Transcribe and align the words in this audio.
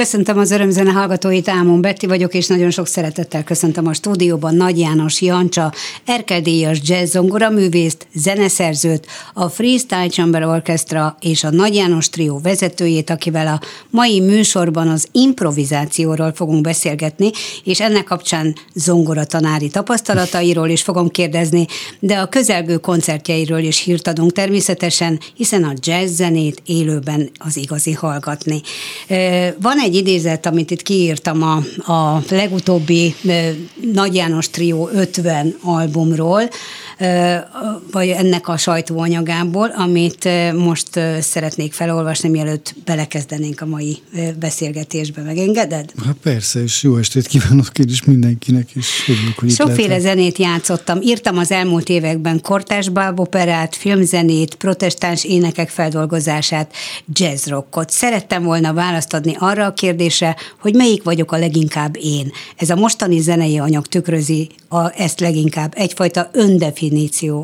Köszöntöm 0.00 0.38
az 0.38 0.50
örömzene 0.50 0.90
hallgatóit, 0.90 1.48
Ámon 1.48 1.80
Betty 1.80 2.06
vagyok, 2.06 2.34
és 2.34 2.46
nagyon 2.46 2.70
sok 2.70 2.86
szeretettel 2.86 3.44
köszöntöm 3.44 3.86
a 3.86 3.92
stúdióban 3.92 4.54
Nagy 4.54 4.78
János 4.78 5.20
Jancsa, 5.20 5.72
Erkeldíjas 6.04 6.80
jazz 6.84 7.10
zongora 7.10 7.50
művészt, 7.50 8.06
zeneszerzőt, 8.14 9.06
a 9.34 9.48
Freestyle 9.48 10.08
Chamber 10.08 10.44
Orchestra 10.44 11.16
és 11.20 11.44
a 11.44 11.50
Nagy 11.50 11.74
János 11.74 12.08
Trio 12.08 12.40
vezetőjét, 12.40 13.10
akivel 13.10 13.46
a 13.46 13.60
mai 13.90 14.20
műsorban 14.20 14.88
az 14.88 15.08
improvizációról 15.12 16.32
fogunk 16.32 16.60
beszélgetni, 16.60 17.30
és 17.64 17.80
ennek 17.80 18.04
kapcsán 18.04 18.56
zongora 18.74 19.24
tanári 19.24 19.68
tapasztalatairól 19.68 20.68
is 20.68 20.82
fogom 20.82 21.08
kérdezni, 21.08 21.66
de 21.98 22.18
a 22.18 22.26
közelgő 22.26 22.76
koncertjeiről 22.76 23.62
is 23.62 23.82
hírt 23.82 24.08
adunk 24.08 24.32
természetesen, 24.32 25.20
hiszen 25.34 25.64
a 25.64 25.72
jazz 25.80 26.14
zenét 26.14 26.62
élőben 26.66 27.30
az 27.38 27.56
igazi 27.56 27.92
hallgatni. 27.92 28.60
Van 29.60 29.78
egy 29.78 29.94
idézet, 29.94 30.46
amit 30.46 30.70
itt 30.70 30.82
kiírtam 30.82 31.42
a, 31.42 31.56
a 31.92 32.22
legutóbbi 32.30 33.14
Nagy 33.92 34.14
János 34.14 34.50
Trió 34.50 34.88
50 34.92 35.56
albumról, 35.62 36.42
vagy 37.92 38.08
ennek 38.08 38.48
a 38.48 38.56
sajtóanyagából, 38.56 39.68
amit 39.76 40.28
most 40.54 41.00
szeretnék 41.20 41.72
felolvasni, 41.72 42.28
mielőtt 42.28 42.74
belekezdenénk 42.84 43.60
a 43.60 43.66
mai 43.66 43.98
beszélgetésbe. 44.38 45.22
Megengeded? 45.22 45.92
Hát 46.04 46.16
persze, 46.22 46.62
és 46.62 46.82
jó 46.82 46.96
estét 46.96 47.26
kívánok 47.26 47.78
én 47.78 47.88
is 47.88 48.04
mindenkinek, 48.04 48.70
és 48.74 49.04
örülök, 49.08 49.38
hogy 49.38 49.50
Sokféle 49.50 49.88
lehetem. 49.88 50.00
zenét 50.00 50.38
játszottam. 50.38 51.00
Írtam 51.02 51.38
az 51.38 51.50
elmúlt 51.50 51.88
években 51.88 52.40
kortás 52.40 52.88
báboperát, 52.88 53.76
filmzenét, 53.76 54.54
protestáns 54.54 55.24
énekek 55.24 55.68
feldolgozását, 55.68 56.72
jazzrockot. 57.12 57.90
Szerettem 57.90 58.42
volna 58.42 58.72
választ 58.72 59.14
adni 59.14 59.36
arra 59.38 59.64
a 59.64 59.72
kérdésre, 59.72 60.36
hogy 60.60 60.74
melyik 60.74 61.02
vagyok 61.02 61.32
a 61.32 61.38
leginkább 61.38 61.96
én. 62.00 62.32
Ez 62.56 62.70
a 62.70 62.76
mostani 62.76 63.20
zenei 63.20 63.58
anyag 63.58 63.86
tükrözi 63.86 64.48
a, 64.68 65.00
ezt 65.02 65.20
leginkább. 65.20 65.72
Egyfajta 65.76 66.30
öndefiníció 66.32 66.88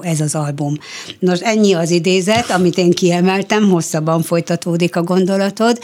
ez 0.00 0.20
az 0.20 0.34
album. 0.34 0.74
Nos, 1.18 1.40
ennyi 1.40 1.72
az 1.72 1.90
idézet, 1.90 2.50
amit 2.50 2.78
én 2.78 2.90
kiemeltem, 2.90 3.68
hosszabban 3.68 4.22
folytatódik 4.22 4.96
a 4.96 5.02
gondolatod, 5.02 5.78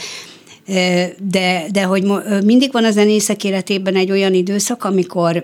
de, 1.29 1.65
de 1.71 1.83
hogy 1.83 2.03
mindig 2.43 2.71
van 2.71 2.83
a 2.83 2.91
zenészek 2.91 3.43
életében 3.43 3.95
egy 3.95 4.11
olyan 4.11 4.33
időszak, 4.33 4.83
amikor 4.83 5.43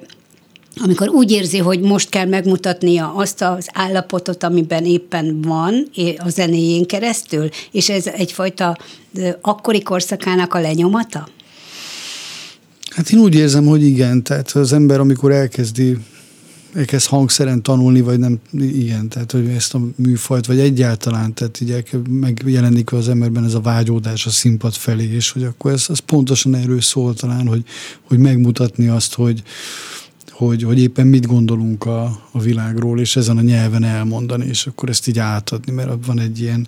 amikor 0.82 1.10
úgy 1.10 1.32
érzi, 1.32 1.58
hogy 1.58 1.80
most 1.80 2.10
kell 2.10 2.26
megmutatnia 2.26 3.14
azt 3.16 3.42
az 3.42 3.68
állapotot, 3.74 4.44
amiben 4.44 4.86
éppen 4.86 5.42
van 5.42 5.90
a 6.18 6.30
zenéjén 6.30 6.86
keresztül, 6.86 7.50
és 7.72 7.90
ez 7.90 8.08
egyfajta 8.08 8.78
akkori 9.42 9.84
korszakának 9.84 10.54
a 10.54 10.60
lenyomata? 10.60 11.28
Hát 12.90 13.12
én 13.12 13.20
úgy 13.20 13.36
érzem, 13.36 13.66
hogy 13.66 13.84
igen. 13.84 14.24
Tehát 14.24 14.52
az 14.52 14.74
ember, 14.74 15.00
amikor 15.00 15.32
elkezdi 15.32 15.98
elkezd 16.74 17.08
hangszeren 17.08 17.64
tanulni, 17.64 18.02
vagy 18.02 18.20
nem, 18.20 18.40
igen, 18.52 19.10
tehát 19.10 19.32
hogy 19.32 19.48
ezt 19.48 19.74
a 19.74 19.82
műfajt, 19.96 20.46
vagy 20.46 20.60
egyáltalán, 20.60 21.34
tehát 21.34 21.62
így 21.62 22.00
megjelenik 22.10 22.94
az 22.94 23.10
emberben 23.10 23.44
ez 23.44 23.54
a 23.54 23.62
vágyódás 23.62 24.26
a 24.26 24.30
színpad 24.30 24.74
felé, 24.74 25.12
és 25.12 25.32
hogy 25.32 25.44
akkor 25.44 25.72
ez, 25.72 25.86
ez 25.90 26.00
pontosan 26.00 26.56
erről 26.56 26.82
szól 26.82 27.14
talán, 27.14 27.48
hogy, 27.48 27.64
hogy 28.08 28.18
megmutatni 28.18 28.88
azt, 28.88 29.14
hogy, 29.14 29.44
hogy, 30.32 30.64
hogy 30.64 30.80
éppen 30.80 31.08
mit 31.08 31.28
gondolunk 31.28 31.86
a, 31.86 32.22
a 32.32 32.40
világról, 32.40 33.00
és 33.00 33.16
ezen 33.16 33.38
a 33.38 33.42
nyelven 33.42 33.84
elmondani, 33.84 34.46
és 34.46 34.68
akkor 34.68 34.90
ezt 34.90 35.08
így 35.08 35.20
átadni, 35.20 35.72
mert 35.72 36.06
van 36.06 36.20
egy 36.20 36.40
ilyen, 36.40 36.68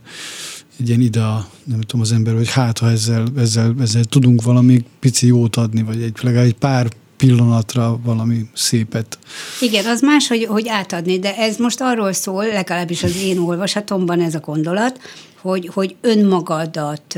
egy 0.80 0.88
ilyen 0.88 1.02
ide, 1.02 1.20
nem 1.64 1.80
tudom 1.80 2.02
az 2.02 2.12
ember, 2.12 2.34
hogy 2.34 2.52
hát 2.52 2.78
ha 2.78 2.90
ezzel, 2.90 3.28
ezzel, 3.38 3.76
ezzel 3.80 4.04
tudunk 4.04 4.42
valami 4.42 4.86
pici 5.00 5.28
jót 5.28 5.56
adni, 5.56 5.84
vagy 5.84 6.02
egy, 6.02 6.18
legalább 6.22 6.46
egy 6.46 6.56
pár 6.56 6.92
pillanatra 7.22 8.00
valami 8.04 8.46
szépet. 8.54 9.18
Igen, 9.60 9.86
az 9.86 10.02
más, 10.02 10.28
hogy, 10.28 10.46
hogy 10.46 10.68
átadni, 10.68 11.20
de 11.20 11.38
ez 11.38 11.58
most 11.58 11.82
arról 11.82 12.14
szól, 12.14 12.46
legalábbis 12.46 13.04
az 13.04 13.16
én 13.24 13.38
olvasatomban 13.38 14.22
ez 14.22 14.36
a 14.36 14.40
gondolat, 14.40 15.00
hogy, 15.42 15.70
hogy 15.74 15.96
önmagadat 16.02 17.18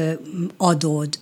adod 0.57 1.19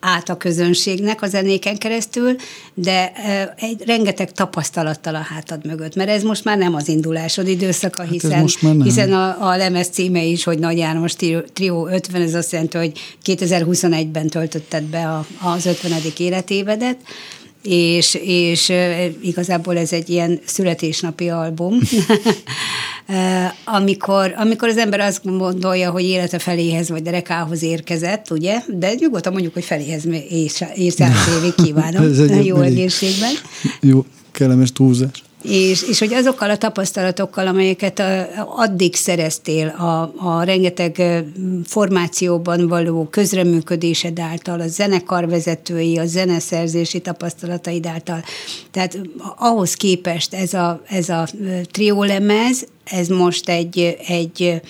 át 0.00 0.28
a 0.28 0.36
közönségnek 0.36 1.22
a 1.22 1.26
zenéken 1.26 1.76
keresztül, 1.76 2.36
de 2.74 3.12
egy 3.56 3.82
rengeteg 3.86 4.32
tapasztalattal 4.32 5.14
a 5.14 5.18
hátad 5.18 5.66
mögött, 5.66 5.94
mert 5.94 6.08
ez 6.08 6.22
most 6.22 6.44
már 6.44 6.58
nem 6.58 6.74
az 6.74 6.88
indulásod 6.88 7.48
időszaka, 7.48 8.02
hát 8.02 8.10
hiszen, 8.10 8.48
hiszen 8.82 9.12
a, 9.12 9.48
a 9.48 9.56
lemez 9.56 9.88
címe 9.88 10.22
is, 10.22 10.44
hogy 10.44 10.58
Nagy 10.58 10.76
János 10.76 11.14
Trió 11.52 11.86
50, 11.86 12.22
ez 12.22 12.34
azt 12.34 12.52
jelenti, 12.52 12.76
hogy 12.76 12.92
2021-ben 13.24 14.26
töltötted 14.26 14.82
be 14.82 15.08
a, 15.08 15.26
az 15.40 15.66
50. 15.66 15.92
életévedet, 16.18 16.96
és, 17.68 18.18
és 18.22 18.72
igazából 19.22 19.78
ez 19.78 19.92
egy 19.92 20.10
ilyen 20.10 20.40
születésnapi 20.44 21.28
album, 21.28 21.78
amikor, 23.64 24.34
amikor 24.36 24.68
az 24.68 24.76
ember 24.76 25.00
azt 25.00 25.24
gondolja, 25.24 25.90
hogy 25.90 26.04
élete 26.04 26.38
feléhez 26.38 26.88
vagy 26.88 27.02
derekához 27.02 27.62
érkezett, 27.62 28.30
ugye, 28.30 28.62
de 28.68 28.94
nyugodtan 28.94 29.32
mondjuk, 29.32 29.54
hogy 29.54 29.64
feléhez 29.64 30.04
és 30.28 30.64
évig 31.38 31.54
kívánom, 31.64 32.12
jó 32.42 32.60
egészségben. 32.60 33.32
Jó, 33.80 34.04
kellemes 34.32 34.72
túlzás 34.72 35.26
és, 35.42 35.82
és 35.82 35.98
hogy 35.98 36.12
azokkal 36.12 36.50
a 36.50 36.56
tapasztalatokkal, 36.56 37.46
amelyeket 37.46 38.02
addig 38.46 38.94
szereztél 38.94 39.68
a, 39.68 40.12
a 40.16 40.42
rengeteg 40.42 41.24
formációban 41.64 42.68
való 42.68 43.08
közreműködésed 43.10 44.18
által, 44.18 44.60
a 44.60 44.66
zenekarvezetői, 44.66 45.98
a 45.98 46.06
zeneszerzési 46.06 47.00
tapasztalataid 47.00 47.86
által, 47.86 48.22
tehát 48.70 48.98
ahhoz 49.36 49.74
képest 49.74 50.34
ez 50.34 50.54
a, 50.54 50.82
ez 50.88 51.08
a 51.08 51.28
triólemez, 51.70 52.66
ez 52.84 53.08
most 53.08 53.48
egy, 53.48 53.96
egy 54.06 54.60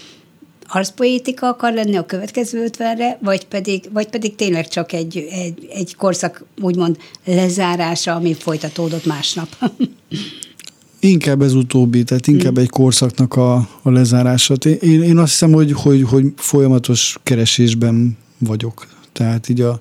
arszpoétika 0.71 1.49
akar 1.49 1.73
lenni 1.73 1.97
a 1.97 2.07
következő 2.07 2.65
ötvenre, 2.65 3.19
vagy 3.23 3.47
pedig, 3.47 3.85
vagy 3.93 4.09
pedig 4.09 4.35
tényleg 4.35 4.69
csak 4.69 4.93
egy, 4.93 5.29
egy, 5.31 5.69
egy 5.73 5.97
korszak 5.97 6.45
úgymond 6.61 6.97
lezárása, 7.25 8.15
ami 8.15 8.35
folytatódott 8.35 9.07
másnap. 9.07 9.49
Inkább 11.00 11.43
ez 11.43 11.55
utóbbi, 11.55 12.02
tehát 12.02 12.26
inkább 12.26 12.59
mm. 12.59 12.62
egy 12.62 12.69
korszaknak 12.69 13.37
a, 13.37 13.55
a 13.83 13.90
lezárása. 13.90 14.55
Én, 14.81 15.02
én 15.02 15.19
azt 15.19 15.31
hiszem, 15.31 15.52
hogy, 15.52 15.73
hogy, 15.73 16.02
hogy 16.02 16.33
folyamatos 16.37 17.19
keresésben 17.23 18.17
vagyok. 18.38 18.87
Tehát 19.12 19.49
így 19.49 19.61
a, 19.61 19.81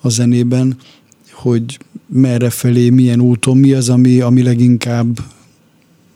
a 0.00 0.08
zenében, 0.08 0.76
hogy 1.32 1.78
merre 2.06 2.50
felé, 2.50 2.90
milyen 2.90 3.20
úton, 3.20 3.56
mi 3.56 3.72
az, 3.72 3.88
ami, 3.88 4.20
ami 4.20 4.42
leginkább 4.42 5.18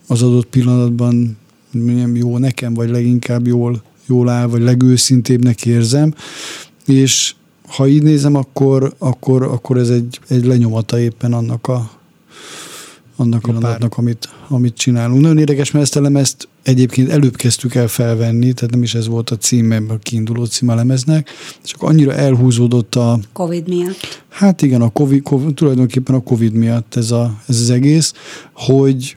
az 0.07 0.23
adott 0.23 0.47
pillanatban 0.47 1.37
milyen 1.71 2.17
jó 2.17 2.39
nekem, 2.39 2.75
vagy 2.75 2.91
leginkább 2.91 3.47
jól, 3.47 3.83
jól 4.07 4.29
áll, 4.29 4.47
vagy 4.47 4.63
legőszintébbnek 4.63 5.67
érzem. 5.67 6.15
És 6.87 7.35
ha 7.67 7.87
így 7.87 8.03
nézem, 8.03 8.35
akkor, 8.35 8.95
akkor, 8.99 9.43
akkor 9.43 9.79
ez 9.79 9.89
egy, 9.89 10.21
egy 10.29 10.45
lenyomata 10.45 10.99
éppen 10.99 11.33
annak 11.33 11.69
a, 11.69 11.91
annak 13.17 13.47
a 13.47 13.53
párnak, 13.53 13.99
amit, 13.99 14.29
amit 14.49 14.75
csinálunk. 14.75 15.21
Nagyon 15.21 15.39
érdekes, 15.39 15.71
mert 15.71 15.85
ezt 15.85 15.97
a 15.97 16.01
lemezt 16.01 16.49
egyébként 16.63 17.11
előbb 17.11 17.37
kezdtük 17.37 17.75
el 17.75 17.89
felvenni, 17.89 18.53
tehát 18.53 18.71
nem 18.71 18.83
is 18.83 18.95
ez 18.95 19.07
volt 19.07 19.31
a 19.31 19.37
címe, 19.37 19.83
a 19.89 19.99
kiinduló 19.99 20.45
cím 20.45 20.69
a 20.69 20.75
lemeznek, 20.75 21.31
csak 21.63 21.83
annyira 21.83 22.15
elhúzódott 22.15 22.95
a... 22.95 23.19
Covid 23.33 23.69
miatt. 23.69 24.25
Hát 24.29 24.63
igen, 24.63 24.83
a 24.83 24.89
COVID, 24.89 25.23
COVID, 25.23 25.55
tulajdonképpen 25.55 26.15
a 26.15 26.23
Covid 26.23 26.53
miatt 26.53 26.97
ez, 26.97 27.11
a, 27.11 27.41
ez 27.47 27.61
az 27.61 27.71
egész, 27.71 28.13
hogy 28.53 29.17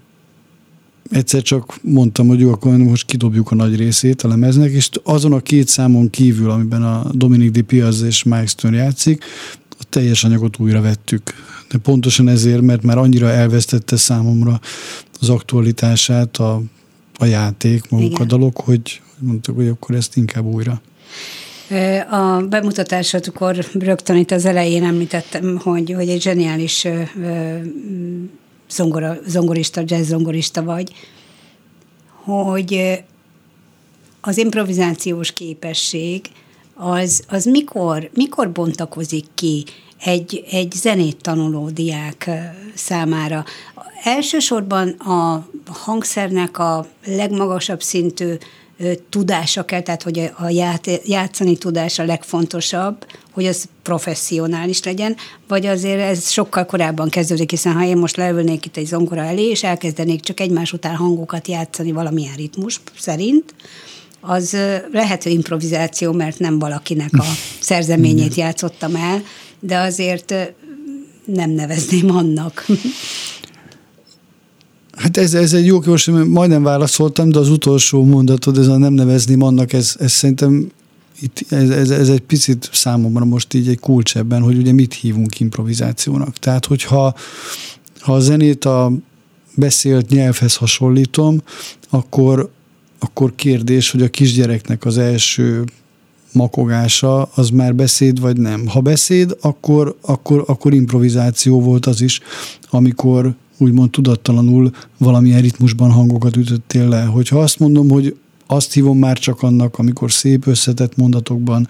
egyszer 1.09 1.41
csak 1.41 1.79
mondtam, 1.81 2.27
hogy 2.27 2.39
jó, 2.39 2.51
akkor 2.51 2.77
most 2.77 3.05
kidobjuk 3.05 3.51
a 3.51 3.55
nagy 3.55 3.75
részét 3.75 4.21
a 4.21 4.27
lemeznek, 4.27 4.71
és 4.71 4.89
azon 5.03 5.33
a 5.33 5.39
két 5.39 5.67
számon 5.67 6.09
kívül, 6.09 6.49
amiben 6.49 6.83
a 6.83 7.05
Dominic 7.11 7.51
Di 7.51 7.61
Piaz 7.61 8.01
és 8.01 8.23
Mike 8.23 8.45
Stone 8.45 8.77
játszik, 8.77 9.23
a 9.79 9.83
teljes 9.89 10.23
anyagot 10.23 10.59
újra 10.59 10.81
vettük 10.81 11.33
de 11.69 11.77
pontosan 11.77 12.27
ezért, 12.27 12.61
mert 12.61 12.83
már 12.83 12.97
annyira 12.97 13.29
elvesztette 13.29 13.95
számomra 13.95 14.59
az 15.19 15.29
aktualitását 15.29 16.37
a, 16.37 16.61
a 17.17 17.25
játék, 17.25 17.89
maguk 17.89 18.11
Igen. 18.11 18.21
a 18.21 18.25
dolog, 18.25 18.57
hogy 18.57 19.01
mondtuk, 19.19 19.55
hogy 19.55 19.67
akkor 19.67 19.95
ezt 19.95 20.17
inkább 20.17 20.45
újra. 20.45 20.81
A 22.09 22.41
bemutatásodkor 22.41 23.55
rögtön 23.73 24.15
itt 24.15 24.31
az 24.31 24.45
elején 24.45 24.83
említettem, 24.83 25.59
hogy, 25.63 25.91
hogy 25.91 26.09
egy 26.09 26.21
zseniális 26.21 26.87
zongora, 28.69 29.17
zongorista, 29.25 29.81
jazz 29.85 30.07
zongorista 30.07 30.63
vagy, 30.63 30.93
hogy 32.23 33.03
az 34.21 34.37
improvizációs 34.37 35.31
képesség 35.31 36.21
az, 36.73 37.23
az 37.27 37.45
mikor, 37.45 38.09
mikor 38.13 38.51
bontakozik 38.51 39.25
ki 39.35 39.63
egy, 40.03 40.43
egy 40.51 40.71
zenét 40.71 41.17
tanuló 41.21 41.69
diák 41.69 42.29
számára. 42.75 43.45
Elsősorban 44.03 44.89
a 44.89 45.47
hangszernek 45.65 46.57
a 46.59 46.87
legmagasabb 47.05 47.81
szintű 47.81 48.33
tudása 49.09 49.65
kell, 49.65 49.81
tehát 49.81 50.03
hogy 50.03 50.31
a 50.37 50.49
ját, 50.49 50.89
játszani 51.05 51.57
tudás 51.57 51.99
a 51.99 52.03
legfontosabb, 52.03 53.05
hogy 53.31 53.45
az 53.45 53.65
professzionális 53.83 54.83
legyen, 54.83 55.15
vagy 55.47 55.65
azért 55.65 55.99
ez 55.99 56.29
sokkal 56.29 56.65
korábban 56.65 57.09
kezdődik, 57.09 57.49
hiszen 57.49 57.73
ha 57.73 57.85
én 57.85 57.97
most 57.97 58.15
leülnék 58.15 58.65
itt 58.65 58.77
egy 58.77 58.85
zongora 58.85 59.21
elé, 59.21 59.49
és 59.49 59.63
elkezdenék 59.63 60.21
csak 60.21 60.39
egymás 60.39 60.73
után 60.73 60.95
hangokat 60.95 61.47
játszani 61.47 61.91
valamilyen 61.91 62.35
ritmus 62.35 62.79
szerint, 62.97 63.53
az 64.19 64.57
lehet, 64.91 65.23
hogy 65.23 65.31
improvizáció, 65.31 66.11
mert 66.11 66.39
nem 66.39 66.59
valakinek 66.59 67.09
a 67.13 67.25
szerzeményét 67.59 68.35
játszottam 68.35 68.95
el, 68.95 69.21
de 69.59 69.77
azért 69.77 70.33
nem 71.25 71.49
nevezném 71.49 72.09
annak. 72.09 72.65
Hát 74.91 75.17
ez, 75.17 75.33
ez 75.33 75.53
egy 75.53 75.65
jó 75.65 75.79
kérdés, 75.79 76.09
majdnem 76.27 76.63
válaszoltam, 76.63 77.29
de 77.29 77.39
az 77.39 77.49
utolsó 77.49 78.03
mondatod, 78.03 78.57
ez 78.57 78.67
a 78.67 78.77
nem 78.77 78.93
nevezném 78.93 79.41
annak, 79.41 79.73
ez, 79.73 79.95
ez 79.99 80.11
szerintem 80.11 80.71
itt, 81.21 81.45
ez, 81.49 81.69
ez, 81.69 81.89
ez 81.89 82.09
egy 82.09 82.21
picit 82.21 82.69
számomra 82.73 83.25
most 83.25 83.53
így 83.53 83.67
egy 83.67 83.79
kulcs 83.79 84.15
ebben, 84.15 84.41
hogy 84.41 84.57
ugye 84.57 84.71
mit 84.71 84.93
hívunk 84.93 85.39
improvizációnak. 85.39 86.37
Tehát, 86.37 86.65
hogyha 86.65 87.15
ha 87.99 88.13
a 88.13 88.19
zenét 88.19 88.65
a 88.65 88.91
beszélt 89.55 90.09
nyelvhez 90.09 90.55
hasonlítom, 90.55 91.41
akkor, 91.89 92.51
akkor 92.99 93.35
kérdés, 93.35 93.91
hogy 93.91 94.01
a 94.01 94.09
kisgyereknek 94.09 94.85
az 94.85 94.97
első 94.97 95.63
makogása 96.31 97.23
az 97.23 97.49
már 97.49 97.75
beszéd, 97.75 98.19
vagy 98.19 98.37
nem. 98.37 98.67
Ha 98.67 98.79
beszéd, 98.79 99.37
akkor, 99.41 99.97
akkor, 100.01 100.43
akkor 100.47 100.73
improvizáció 100.73 101.61
volt 101.61 101.85
az 101.85 102.01
is, 102.01 102.19
amikor 102.69 103.35
úgymond 103.57 103.89
tudattalanul 103.89 104.71
valamilyen 104.97 105.41
ritmusban 105.41 105.91
hangokat 105.91 106.35
ütöttél 106.35 106.87
le. 106.87 107.03
Hogyha 107.03 107.39
azt 107.39 107.59
mondom, 107.59 107.89
hogy 107.89 108.15
azt 108.47 108.73
hívom 108.73 108.97
már 108.97 109.17
csak 109.17 109.43
annak, 109.43 109.79
amikor 109.79 110.11
szép 110.11 110.47
összetett 110.47 110.95
mondatokban 110.95 111.67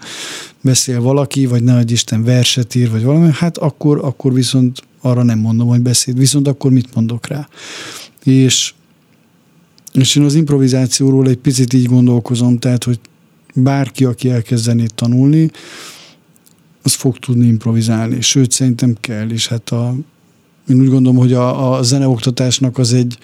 beszél 0.60 1.00
valaki, 1.00 1.46
vagy 1.46 1.62
ne 1.62 1.78
egy 1.78 1.90
Isten 1.90 2.24
verset 2.24 2.74
ír, 2.74 2.90
vagy 2.90 3.04
valami, 3.04 3.28
hát 3.32 3.58
akkor, 3.58 4.00
akkor 4.04 4.32
viszont 4.32 4.82
arra 5.00 5.22
nem 5.22 5.38
mondom, 5.38 5.68
hogy 5.68 5.80
beszéd. 5.80 6.18
Viszont 6.18 6.48
akkor 6.48 6.70
mit 6.70 6.94
mondok 6.94 7.26
rá? 7.26 7.48
És, 8.24 8.74
és 9.92 10.16
én 10.16 10.24
az 10.24 10.34
improvizációról 10.34 11.28
egy 11.28 11.36
picit 11.36 11.72
így 11.72 11.86
gondolkozom, 11.86 12.58
tehát, 12.58 12.84
hogy 12.84 13.00
bárki, 13.62 14.04
aki 14.04 14.30
elkezd 14.30 14.64
zenét 14.64 14.94
tanulni, 14.94 15.50
az 16.82 16.92
fog 16.92 17.18
tudni 17.18 17.46
improvizálni. 17.46 18.20
Sőt, 18.20 18.50
szerintem 18.50 18.96
kell, 19.00 19.30
és 19.30 19.48
hát 19.48 19.70
a, 19.70 19.94
én 20.68 20.80
úgy 20.80 20.88
gondolom, 20.88 21.18
hogy 21.18 21.32
a, 21.32 21.72
a 21.72 21.82
zeneoktatásnak 21.82 22.78
az 22.78 22.92
egy 22.92 23.18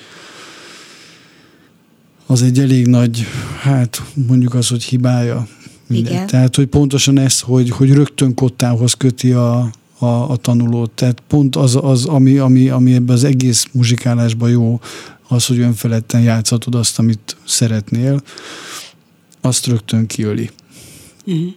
az 2.27 2.43
egy 2.43 2.59
elég 2.59 2.87
nagy, 2.87 3.27
hát 3.61 4.03
mondjuk 4.27 4.55
az, 4.55 4.69
hogy 4.69 4.85
hibája. 4.85 5.47
Igen. 5.89 6.27
Tehát, 6.27 6.57
hogy 6.57 6.67
pontosan 6.67 7.19
ez, 7.19 7.41
hogy, 7.41 7.71
hogy 7.71 7.93
rögtön 7.93 8.35
kottához 8.35 8.93
köti 8.93 9.33
a, 9.33 9.71
a, 9.99 10.07
a 10.07 10.37
tanulót. 10.37 10.91
Tehát 10.91 11.23
pont 11.29 11.57
az, 11.57 11.79
az 11.83 12.05
ami, 12.05 12.39
ami, 12.39 12.69
ami 12.69 12.95
ebben 12.95 13.15
az 13.15 13.25
egész 13.25 13.67
muzsikálásban 13.73 14.51
jó, 14.51 14.81
az, 15.29 15.47
hogy 15.47 15.59
önfeledten 15.59 16.21
játszhatod 16.21 16.75
azt, 16.75 16.99
amit 16.99 17.37
szeretnél, 17.45 18.23
azt 19.45 19.67
rögtön 19.67 20.07
kiöli. 20.07 20.51
Uh-huh. 21.27 21.53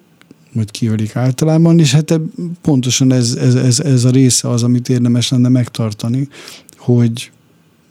Vagy 0.53 0.71
kiölik 0.71 1.15
általában, 1.15 1.79
és 1.79 1.93
hát 1.93 2.19
pontosan 2.61 3.11
ez, 3.11 3.35
ez, 3.35 3.55
ez, 3.55 3.79
ez 3.79 4.03
a 4.03 4.09
része 4.09 4.49
az, 4.49 4.63
amit 4.63 4.89
érdemes 4.89 5.29
lenne 5.29 5.49
megtartani, 5.49 6.27
hogy, 6.77 7.31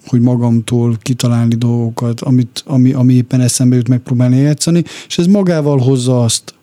hogy 0.06 0.20
magamtól 0.20 0.96
kitalálni 1.02 1.54
dolgokat, 1.54 2.20
amit, 2.20 2.62
ami, 2.66 2.92
ami 2.92 3.14
éppen 3.14 3.40
eszembe 3.40 3.76
jut 3.76 3.88
megpróbálni 3.88 4.36
játszani, 4.36 4.82
és 5.08 5.18
ez 5.18 5.26
magával 5.26 5.78
hozza 5.78 6.22
azt, 6.22 6.54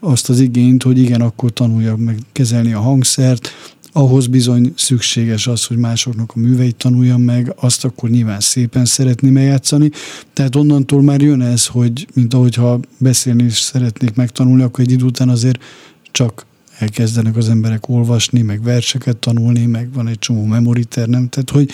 azt 0.00 0.28
az 0.28 0.40
igényt, 0.40 0.82
hogy 0.82 0.98
igen, 0.98 1.20
akkor 1.20 1.50
tanuljak 1.50 1.98
meg 1.98 2.18
kezelni 2.32 2.72
a 2.72 2.80
hangszert, 2.80 3.48
ahhoz 3.92 4.26
bizony 4.26 4.72
szükséges 4.76 5.46
az, 5.46 5.64
hogy 5.64 5.76
másoknak 5.76 6.32
a 6.34 6.38
műveit 6.38 6.76
tanuljam 6.76 7.22
meg, 7.22 7.54
azt 7.56 7.84
akkor 7.84 8.10
nyilván 8.10 8.40
szépen 8.40 8.84
szeretném 8.84 9.36
eljátszani. 9.36 9.90
Tehát 10.32 10.56
onnantól 10.56 11.02
már 11.02 11.20
jön 11.20 11.40
ez, 11.40 11.66
hogy 11.66 12.06
mint 12.14 12.34
ahogyha 12.34 12.80
beszélni 12.98 13.44
is 13.44 13.58
szeretnék 13.58 14.14
megtanulni, 14.14 14.62
akkor 14.62 14.84
egy 14.84 14.90
idő 14.90 15.04
után 15.04 15.28
azért 15.28 15.62
csak 16.10 16.46
elkezdenek 16.78 17.36
az 17.36 17.48
emberek 17.48 17.88
olvasni, 17.88 18.42
meg 18.42 18.62
verseket 18.62 19.16
tanulni, 19.16 19.66
meg 19.66 19.92
van 19.92 20.08
egy 20.08 20.18
csomó 20.18 20.44
memoriter, 20.44 21.08
nem? 21.08 21.28
Tehát, 21.28 21.50
hogy 21.50 21.70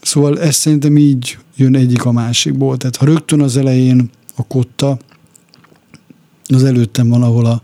Szóval 0.00 0.40
ez 0.40 0.56
szerintem 0.56 0.96
így 0.96 1.38
jön 1.56 1.76
egyik 1.76 2.04
a 2.04 2.12
másikból. 2.12 2.76
Tehát 2.76 2.96
ha 2.96 3.04
rögtön 3.04 3.40
az 3.40 3.56
elején 3.56 4.10
a 4.36 4.46
kotta, 4.46 4.98
az 6.46 6.64
előttem 6.64 7.08
van, 7.08 7.22
ahol 7.22 7.46
a, 7.46 7.62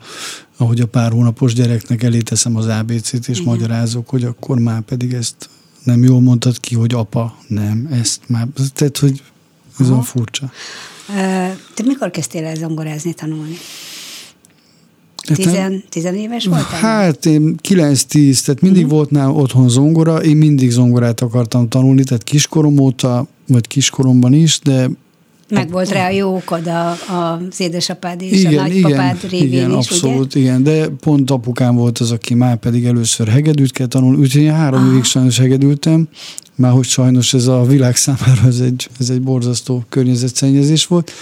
ahogy 0.65 0.81
a 0.81 0.87
pár 0.87 1.13
hónapos 1.13 1.55
gyereknek 1.55 2.03
elé 2.03 2.19
teszem 2.19 2.57
az 2.57 2.67
ABC-t, 2.67 3.29
és 3.29 3.39
Igen. 3.39 3.45
magyarázok, 3.45 4.09
hogy 4.09 4.25
akkor 4.25 4.59
már 4.59 4.81
pedig 4.81 5.13
ezt 5.13 5.49
nem 5.83 6.03
jól 6.03 6.21
mondtad 6.21 6.61
ki, 6.61 6.75
hogy 6.75 6.95
apa, 6.95 7.37
nem, 7.49 7.89
ezt 7.91 8.21
már, 8.27 8.47
tehát, 8.75 8.99
hogy 8.99 9.23
ez 9.79 9.89
a 9.89 10.03
furcsa. 10.03 10.51
Te 11.75 11.83
mikor 11.85 12.11
kezdtél 12.11 12.45
el 12.45 12.55
zongorázni, 12.55 13.13
tanulni? 13.13 13.57
Tizen, 15.35 15.85
tizenéves 15.89 16.45
voltál? 16.45 16.81
Hát 16.81 17.27
én 17.27 17.55
9-10, 17.69 18.41
tehát 18.41 18.61
mindig 18.61 18.83
uh-huh. 18.83 18.99
volt 18.99 19.11
nálam 19.11 19.37
otthon 19.37 19.69
zongora, 19.69 20.23
én 20.23 20.37
mindig 20.37 20.71
zongorát 20.71 21.21
akartam 21.21 21.69
tanulni, 21.69 22.05
tehát 22.05 22.23
kiskorom 22.23 22.79
óta, 22.79 23.27
vagy 23.47 23.67
kiskoromban 23.67 24.33
is, 24.33 24.59
de 24.59 24.91
meg 25.49 25.71
volt 25.71 25.91
rá 25.91 26.07
a 26.07 26.11
jó 26.11 26.35
okod 26.35 26.67
a, 26.67 26.91
a, 26.91 27.41
az 27.51 27.61
édesapád 27.61 28.23
és 28.23 28.39
igen, 28.39 28.59
a 28.59 28.63
nagypapád 28.63 29.17
igen, 29.17 29.31
révén 29.31 29.53
igen, 29.53 29.71
is, 29.71 29.91
abszolút, 29.91 30.35
ugye? 30.35 30.41
igen, 30.45 30.63
de 30.63 30.89
pont 30.89 31.31
apukám 31.31 31.75
volt 31.75 31.99
az, 31.99 32.11
aki 32.11 32.35
már 32.35 32.57
pedig 32.57 32.85
először 32.85 33.29
hegedűt 33.29 33.73
kell 33.73 33.87
tanulni, 33.87 34.19
úgyhogy 34.19 34.43
én 34.43 34.53
három 34.53 34.81
Aha. 34.83 34.91
évig 34.91 35.05
sajnos 35.05 35.39
hegedültem, 35.39 36.09
már 36.55 36.73
hogy 36.73 36.85
sajnos 36.85 37.35
ez 37.35 37.47
a 37.47 37.63
világ 37.63 37.97
számára 37.97 38.47
ez 38.47 38.59
egy, 38.59 38.89
ez 39.01 39.11
egy 39.11 39.23
borzasztó 39.23 39.85
környezetszennyezés 39.89 40.87
volt. 40.87 41.13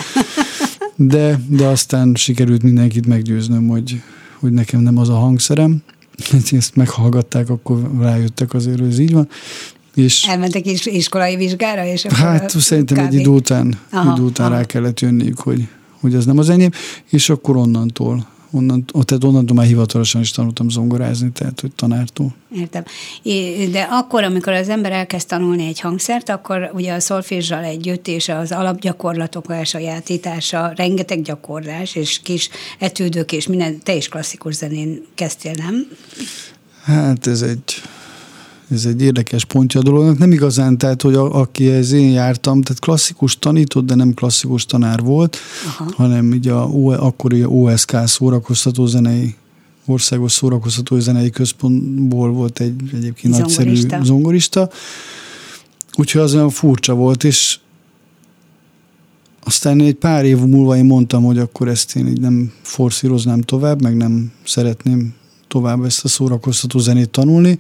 De, 0.97 1.41
de 1.47 1.67
aztán 1.67 2.15
sikerült 2.15 2.63
mindenkit 2.63 3.07
meggyőznöm, 3.07 3.69
hogy, 3.69 4.01
hogy 4.41 4.53
nekem 4.53 4.81
nem 4.81 4.99
az 4.99 5.09
a 5.09 5.15
hangszerem. 5.15 5.83
Ezt 6.51 6.77
meghallgatták, 6.77 7.49
akkor 7.49 7.91
rájöttek 8.01 8.55
azért, 8.55 8.79
hogy 8.79 8.89
ez 8.89 8.99
így 8.99 9.13
van. 9.13 9.29
És 9.95 10.25
Elmentek 10.25 10.67
is 10.67 10.87
iskolai 10.87 11.37
vizsgára? 11.37 11.85
És 11.85 12.03
hát 12.03 12.51
szerintem 12.51 12.97
kb. 12.97 13.13
egy 13.13 13.15
idő 13.15 13.31
után, 13.31 13.79
aha, 13.91 14.13
idő 14.13 14.23
után 14.23 14.47
aha. 14.47 14.57
rá 14.57 14.65
kellett 14.65 15.01
jönniük, 15.01 15.39
hogy, 15.39 15.69
hogy 16.01 16.15
ez 16.15 16.25
nem 16.25 16.39
az 16.39 16.49
enyém, 16.49 16.71
és 17.11 17.29
akkor 17.29 17.57
onnantól 17.57 18.27
onnan, 18.53 18.85
tehát 18.85 19.25
onnantól 19.25 19.57
már 19.57 19.67
hivatalosan 19.67 20.21
is 20.21 20.31
tanultam 20.31 20.69
zongorázni, 20.69 21.31
tehát 21.31 21.61
hogy 21.61 21.73
tanártól. 21.73 22.35
Értem. 22.57 22.85
De 23.71 23.89
akkor, 23.91 24.25
amikor 24.25 24.53
az 24.53 24.69
ember 24.69 24.93
elkezd 24.93 25.27
tanulni 25.27 25.67
egy 25.67 25.81
hangszert, 25.81 26.29
akkor 26.29 26.71
ugye 26.75 26.93
a 26.93 27.01
szolfézsal 27.01 27.65
együtt 27.65 28.09
és 28.09 28.29
az 28.29 28.53
alapgyakorlatok 28.53 29.51
a 29.51 29.65
sajátítása, 29.65 30.73
rengeteg 30.77 31.23
gyakorlás 31.23 31.95
és 31.95 32.21
kis 32.23 32.49
etődök 32.79 33.33
és 33.33 33.47
minden, 33.47 33.81
te 33.83 33.95
is 33.95 34.09
klasszikus 34.09 34.55
zenén 34.55 35.05
kezdtél, 35.15 35.53
nem? 35.57 35.87
Hát 36.83 37.27
ez 37.27 37.43
egy 37.43 37.83
ez 38.73 38.85
egy 38.85 39.03
érdekes 39.03 39.45
pontja 39.45 39.81
a 39.81 39.83
dolognak. 39.83 40.19
Nem 40.19 40.33
igazán, 40.33 40.79
tehát, 40.79 41.03
hogy 41.03 41.15
a, 41.15 41.41
aki 41.41 41.71
ez 41.71 41.93
én 41.93 42.11
jártam, 42.11 42.63
tehát 42.63 42.81
klasszikus 42.81 43.39
tanított, 43.39 43.87
de 43.87 43.95
nem 43.95 44.15
klasszikus 44.15 44.67
tanár 44.67 45.01
volt, 45.01 45.37
Aha. 45.67 45.93
hanem 45.97 46.29
ugye 46.31 46.53
a, 46.53 47.05
akkori 47.07 47.45
OSK 47.45 47.97
szórakoztató 48.05 48.87
zenei 48.87 49.35
országos 49.87 50.33
szórakoztató 50.33 50.99
zenei 50.99 51.31
központból 51.31 52.33
volt 52.33 52.61
egy 52.61 52.75
egyébként 52.93 53.35
zongorista. 53.35 53.67
nagyszerű 53.67 54.05
zongorista. 54.05 54.71
Úgyhogy 55.97 56.21
az 56.21 56.35
olyan 56.35 56.51
furcsa 56.51 56.95
volt, 56.95 57.25
és 57.25 57.59
aztán 59.45 59.81
egy 59.81 59.95
pár 59.95 60.25
év 60.25 60.39
múlva 60.39 60.77
én 60.77 60.85
mondtam, 60.85 61.25
hogy 61.25 61.39
akkor 61.39 61.69
ezt 61.69 61.97
én 61.97 62.07
így 62.07 62.21
nem 62.21 62.53
forszíroznám 62.63 63.41
tovább, 63.41 63.83
meg 63.83 63.97
nem 63.97 64.33
szeretném 64.45 65.15
tovább 65.49 65.85
ezt 65.85 66.05
a 66.05 66.09
szórakoztató 66.09 66.79
zenét 66.79 67.11
tanulni, 67.11 67.59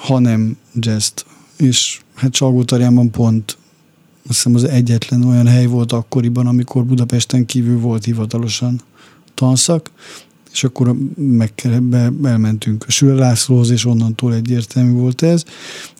hanem 0.00 0.56
jazz 0.74 1.08
És 1.56 2.00
hát 2.14 2.34
Salgótarjánban 2.34 3.10
pont 3.10 3.56
azt 4.28 4.38
hiszem 4.38 4.54
az 4.54 4.64
egyetlen 4.64 5.24
olyan 5.24 5.46
hely 5.46 5.66
volt 5.66 5.92
akkoriban, 5.92 6.46
amikor 6.46 6.84
Budapesten 6.84 7.46
kívül 7.46 7.78
volt 7.78 8.04
hivatalosan 8.04 8.80
tanszak, 9.34 9.90
és 10.52 10.64
akkor 10.64 10.96
meg 11.16 11.52
be, 11.82 12.12
elmentünk 12.24 12.84
a 12.86 12.90
Süle 12.90 13.14
Lászlóhoz, 13.14 13.70
és 13.70 13.84
onnantól 13.84 14.34
egyértelmű 14.34 14.92
volt 14.92 15.22
ez. 15.22 15.44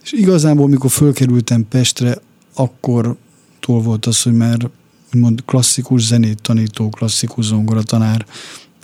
És 0.02 0.12
igazából, 0.12 0.68
mikor 0.68 0.90
fölkerültem 0.90 1.68
Pestre, 1.68 2.18
akkor 2.54 3.16
tól 3.60 3.80
volt 3.80 4.06
az, 4.06 4.22
hogy 4.22 4.34
már 4.34 4.70
úgymond 5.14 5.42
klasszikus 5.44 6.02
zenét 6.02 6.42
tanító, 6.42 6.88
klasszikus 6.88 7.44
zongoratanár 7.44 8.26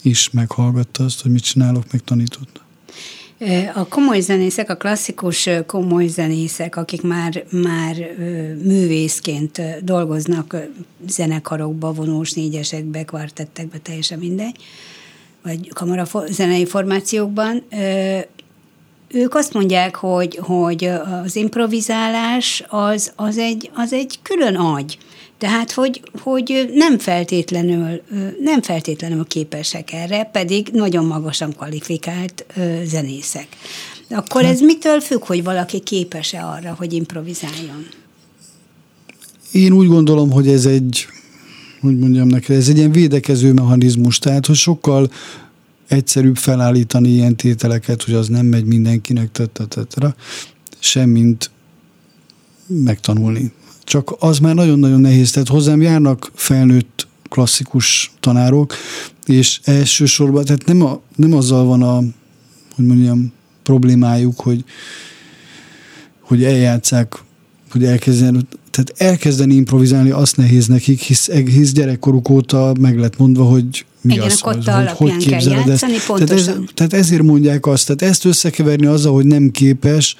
is 0.02 0.30
meghallgatta 0.30 1.04
azt, 1.04 1.22
hogy 1.22 1.30
mit 1.30 1.42
csinálok, 1.42 1.92
meg 1.92 2.04
tanított. 2.04 2.60
A 3.74 3.88
komoly 3.88 4.20
zenészek, 4.20 4.70
a 4.70 4.76
klasszikus 4.76 5.48
komoly 5.66 6.06
zenészek, 6.06 6.76
akik 6.76 7.02
már, 7.02 7.44
már 7.50 7.96
művészként 8.62 9.84
dolgoznak 9.84 10.56
zenekarokba, 11.08 11.92
vonós 11.92 12.32
négyesekbe, 12.32 13.04
kvartettekbe, 13.04 13.78
teljesen 13.78 14.18
mindegy, 14.18 14.56
vagy 15.42 15.72
kamara 15.72 16.06
zenei 16.28 16.66
formációkban, 16.66 17.62
ők 19.08 19.34
azt 19.34 19.52
mondják, 19.52 19.96
hogy, 19.96 20.38
hogy 20.42 20.84
az 21.24 21.36
improvizálás 21.36 22.64
az, 22.68 23.12
az, 23.16 23.38
egy, 23.38 23.70
az 23.74 23.92
egy 23.92 24.18
külön 24.22 24.54
agy. 24.54 24.98
Tehát, 25.38 25.72
hogy, 25.72 26.02
hogy 26.20 26.70
nem, 26.74 26.98
feltétlenül, 26.98 28.02
nem 28.40 28.62
feltétlenül 28.62 29.26
képesek 29.26 29.92
erre, 29.92 30.24
pedig 30.24 30.68
nagyon 30.72 31.04
magasan 31.04 31.52
kvalifikált 31.52 32.46
zenészek. 32.84 33.46
Akkor 34.10 34.44
ez 34.44 34.60
mitől 34.60 35.00
függ, 35.00 35.24
hogy 35.24 35.44
valaki 35.44 35.80
képes-e 35.80 36.44
arra, 36.44 36.74
hogy 36.78 36.92
improvizáljon? 36.92 37.86
Én 39.52 39.72
úgy 39.72 39.86
gondolom, 39.86 40.30
hogy 40.30 40.48
ez 40.48 40.66
egy, 40.66 41.06
hogy 41.80 41.98
mondjam 41.98 42.28
neked, 42.28 42.56
ez 42.56 42.68
egy 42.68 42.76
ilyen 42.76 42.92
védekező 42.92 43.52
mechanizmus, 43.52 44.18
tehát, 44.18 44.46
hogy 44.46 44.56
sokkal 44.56 45.10
egyszerűbb 45.88 46.36
felállítani 46.36 47.08
ilyen 47.08 47.36
tételeket, 47.36 48.02
hogy 48.02 48.14
az 48.14 48.28
nem 48.28 48.46
megy 48.46 48.64
mindenkinek, 48.64 49.32
tetetetre, 49.32 50.14
semmint 50.78 51.50
megtanulni. 52.66 53.52
Csak 53.86 54.14
az 54.18 54.38
már 54.38 54.54
nagyon-nagyon 54.54 55.00
nehéz. 55.00 55.30
Tehát 55.30 55.48
hozzám 55.48 55.82
járnak 55.82 56.30
felnőtt 56.34 57.06
klasszikus 57.28 58.12
tanárok, 58.20 58.74
és 59.26 59.60
elsősorban, 59.64 60.44
tehát 60.44 60.66
nem, 60.66 60.82
a, 60.82 61.00
nem 61.16 61.32
azzal 61.32 61.64
van 61.64 61.82
a, 61.82 61.96
hogy 62.76 62.86
mondjam, 62.86 63.32
problémájuk, 63.62 64.40
hogy, 64.40 64.64
hogy 66.20 66.44
eljátszák, 66.44 67.22
hogy 67.70 67.84
elkezdeni, 67.84 68.38
tehát 68.70 68.92
elkezdeni 68.96 69.54
improvizálni 69.54 70.10
azt 70.10 70.36
nehéz 70.36 70.66
nekik, 70.66 71.00
hisz, 71.00 71.30
hisz 71.30 71.72
gyerekkoruk 71.72 72.28
óta 72.28 72.74
meg 72.80 72.98
lett 72.98 73.18
mondva, 73.18 73.44
hogy 73.44 73.84
mi 74.00 74.12
Igen, 74.12 74.26
az, 74.26 74.40
hogy, 74.40 74.68
hogy, 74.68 74.88
hogy 74.88 75.16
képzeled 75.16 75.68
ezt. 75.68 75.86
Tehát, 76.06 76.30
ez, 76.30 76.50
tehát 76.74 76.92
ezért 76.92 77.22
mondják 77.22 77.66
azt, 77.66 77.86
tehát 77.86 78.14
ezt 78.14 78.24
összekeverni 78.24 78.86
azzal, 78.86 79.12
hogy 79.12 79.26
nem 79.26 79.50
képes, 79.50 80.16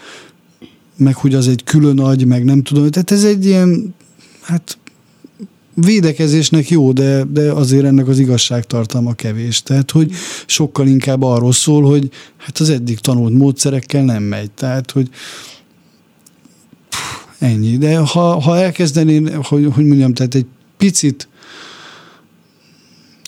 meg 0.97 1.15
hogy 1.15 1.35
az 1.35 1.49
egy 1.49 1.65
külön 1.65 1.99
agy, 1.99 2.27
meg 2.27 2.45
nem 2.45 2.63
tudom, 2.63 2.91
tehát 2.91 3.11
ez 3.11 3.25
egy 3.25 3.47
ilyen, 3.47 3.95
hát 4.41 4.79
védekezésnek 5.75 6.69
jó, 6.69 6.93
de, 6.93 7.25
de 7.25 7.53
azért 7.53 7.85
ennek 7.85 8.09
az 8.09 8.19
igazságtartalma 8.19 9.15
kevés. 9.15 9.63
Tehát, 9.63 9.91
hogy 9.91 10.13
sokkal 10.47 10.87
inkább 10.87 11.23
arról 11.23 11.53
szól, 11.53 11.83
hogy 11.83 12.11
hát 12.37 12.59
az 12.59 12.71
eddig 12.71 12.99
tanult 12.99 13.33
módszerekkel 13.33 14.05
nem 14.05 14.23
megy. 14.23 14.51
Tehát, 14.51 14.91
hogy 14.91 15.09
ennyi. 17.39 17.77
De 17.77 17.99
ha, 17.99 18.41
ha 18.41 18.57
elkezdenén, 18.57 19.43
hogy, 19.43 19.69
hogy 19.75 19.85
mondjam, 19.85 20.15
tehát 20.15 20.35
egy 20.35 20.47
picit 20.77 21.29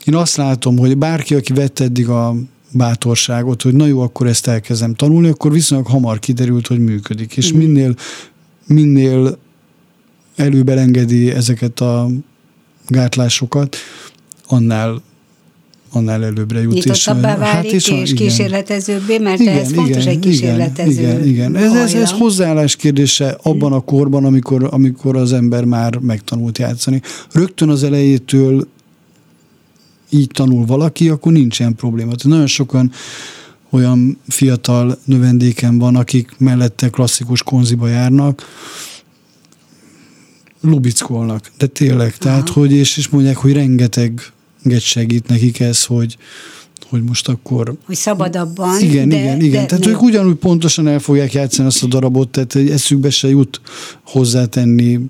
én 0.04 0.14
azt 0.14 0.36
látom, 0.36 0.78
hogy 0.78 0.98
bárki, 0.98 1.34
aki 1.34 1.52
vette 1.52 1.84
eddig 1.84 2.08
a 2.08 2.34
bátorságot, 2.72 3.62
hogy 3.62 3.74
na 3.74 3.86
jó, 3.86 4.00
akkor 4.00 4.26
ezt 4.26 4.46
elkezdem 4.46 4.94
tanulni, 4.94 5.28
akkor 5.28 5.52
viszonylag 5.52 5.86
hamar 5.86 6.18
kiderült, 6.18 6.66
hogy 6.66 6.78
működik. 6.78 7.36
És 7.36 7.52
mm. 7.52 7.58
minél, 7.58 7.94
minél 8.66 9.38
előbb 10.36 10.68
elengedi 10.68 11.30
ezeket 11.30 11.80
a 11.80 12.08
gátlásokat, 12.86 13.76
annál 14.46 15.02
annál 15.92 16.24
előbbre 16.24 16.60
jut. 16.60 16.72
Nyitottabbá 16.72 17.32
és, 17.32 17.38
válik, 17.38 17.52
hát 17.52 17.64
és, 17.64 17.88
és 17.88 18.10
igen. 18.10 18.26
kísérletezőbbé, 18.26 19.18
mert 19.18 19.40
igen, 19.40 19.58
ez 19.58 19.72
fontos 19.72 19.96
igen, 19.96 20.08
egy 20.08 20.18
kísérletező. 20.18 21.00
Igen, 21.00 21.24
igen. 21.24 21.56
Ez, 21.56 21.72
ez, 21.72 21.94
ez 21.94 22.10
hozzáállás 22.10 22.76
kérdése 22.76 23.38
abban 23.42 23.72
a 23.72 23.80
korban, 23.80 24.24
amikor, 24.24 24.68
amikor 24.70 25.16
az 25.16 25.32
ember 25.32 25.64
már 25.64 25.98
megtanult 25.98 26.58
játszani. 26.58 27.02
Rögtön 27.32 27.68
az 27.68 27.82
elejétől 27.82 28.66
így 30.10 30.30
tanul 30.32 30.66
valaki, 30.66 31.08
akkor 31.08 31.32
nincsen 31.32 31.74
probléma. 31.74 32.14
Tehát 32.14 32.24
nagyon 32.24 32.46
sokan 32.46 32.92
olyan 33.70 34.18
fiatal 34.28 34.98
növendéken 35.04 35.78
van, 35.78 35.96
akik 35.96 36.34
mellette 36.38 36.88
klasszikus 36.88 37.42
konziba 37.42 37.88
járnak, 37.88 38.46
lubickolnak, 40.60 41.50
de 41.58 41.66
tényleg, 41.66 42.08
Aha. 42.08 42.18
tehát, 42.18 42.48
hogy 42.48 42.72
és, 42.72 42.96
és 42.96 43.08
mondják, 43.08 43.36
hogy 43.36 43.52
rengeteg 43.52 44.32
segít 44.78 45.28
nekik 45.28 45.60
ez, 45.60 45.84
hogy, 45.84 46.16
hogy 46.88 47.02
most 47.02 47.28
akkor... 47.28 47.74
Hogy 47.86 47.96
szabadabban. 47.96 48.80
Igen, 48.80 49.08
de, 49.08 49.16
igen, 49.16 49.40
igen. 49.40 49.60
De 49.60 49.66
tehát 49.66 49.84
nem. 49.84 49.94
ők 49.94 50.02
ugyanúgy 50.02 50.34
pontosan 50.36 50.86
el 50.86 50.98
fogják 50.98 51.32
játszani 51.32 51.68
azt 51.68 51.82
a 51.82 51.86
darabot, 51.86 52.28
tehát 52.28 52.70
eszükbe 52.70 53.10
se 53.10 53.28
jut 53.28 53.60
hozzátenni 54.02 55.00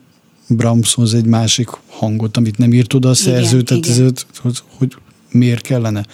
Brahmshoz 0.48 1.14
egy 1.14 1.24
másik 1.24 1.68
hangot, 1.88 2.36
amit 2.36 2.58
nem 2.58 2.72
írt 2.72 2.94
oda 2.94 3.08
a 3.08 3.14
szerző, 3.14 3.58
igen, 3.58 3.64
tehát 3.64 3.84
igen. 3.84 3.96
Ezért, 3.96 4.26
hogy, 4.40 4.58
hogy 4.78 4.96
miért 5.30 5.62
kellene. 5.62 6.06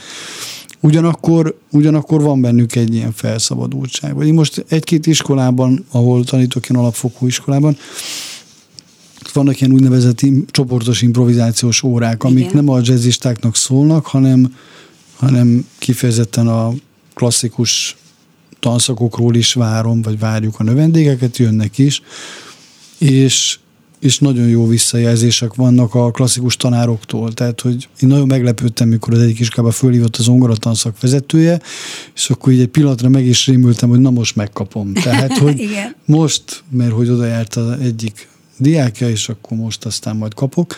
Ugyanakkor, 0.81 1.59
ugyanakkor 1.71 2.23
van 2.23 2.41
bennük 2.41 2.75
egy 2.75 2.95
ilyen 2.95 3.13
felszabadultság. 3.13 4.15
Vagy 4.15 4.27
én 4.27 4.35
most 4.35 4.65
egy-két 4.69 5.07
iskolában, 5.07 5.85
ahol 5.91 6.25
tanítok 6.25 6.69
ilyen 6.69 6.83
alapfokú 6.83 7.27
iskolában, 7.27 7.77
vannak 9.33 9.61
ilyen 9.61 9.73
úgynevezett 9.73 10.21
csoportos 10.51 11.03
improvizációs 11.03 11.83
órák, 11.83 12.25
amik 12.25 12.45
Igen. 12.45 12.55
nem 12.55 12.69
a 12.69 12.81
jazzistáknak 12.83 13.57
szólnak, 13.57 14.07
hanem, 14.07 14.57
hanem 15.17 15.67
kifejezetten 15.79 16.49
a 16.49 16.73
klasszikus 17.15 17.97
tanszakokról 18.61 19.35
is 19.35 19.53
várom, 19.53 20.03
vagy 20.03 20.19
várjuk 20.19 20.61
a 20.61 20.63
növendégeket, 20.63 21.37
jönnek 21.37 21.79
is, 21.79 22.03
és 22.99 23.59
és 24.05 24.19
nagyon 24.19 24.49
jó 24.49 24.67
visszajelzések 24.67 25.55
vannak 25.55 25.95
a 25.95 26.11
klasszikus 26.11 26.57
tanároktól. 26.57 27.33
Tehát, 27.33 27.61
hogy 27.61 27.89
én 28.01 28.09
nagyon 28.09 28.27
meglepődtem, 28.27 28.89
mikor 28.89 29.15
az 29.15 29.21
egyik 29.21 29.39
iskába 29.39 29.71
fölhívott 29.71 30.17
az 30.17 30.29
ongaratanszak 30.29 31.01
vezetője, 31.01 31.61
és 32.15 32.31
akkor 32.31 32.53
így 32.53 32.61
egy 32.61 32.69
pillanatra 32.69 33.09
meg 33.09 33.25
is 33.25 33.47
rémültem, 33.47 33.89
hogy 33.89 34.01
na 34.01 34.11
most 34.11 34.37
megkapom. 34.37 34.93
Tehát, 34.93 35.39
hogy 35.39 35.69
most, 36.05 36.63
mert 36.71 36.93
hogy 36.93 37.09
oda 37.09 37.25
járt 37.25 37.55
az 37.55 37.81
egyik 37.81 38.29
diákja, 38.57 39.09
és 39.09 39.29
akkor 39.29 39.59
most 39.59 39.85
aztán 39.85 40.17
majd 40.17 40.35
kapok. 40.35 40.77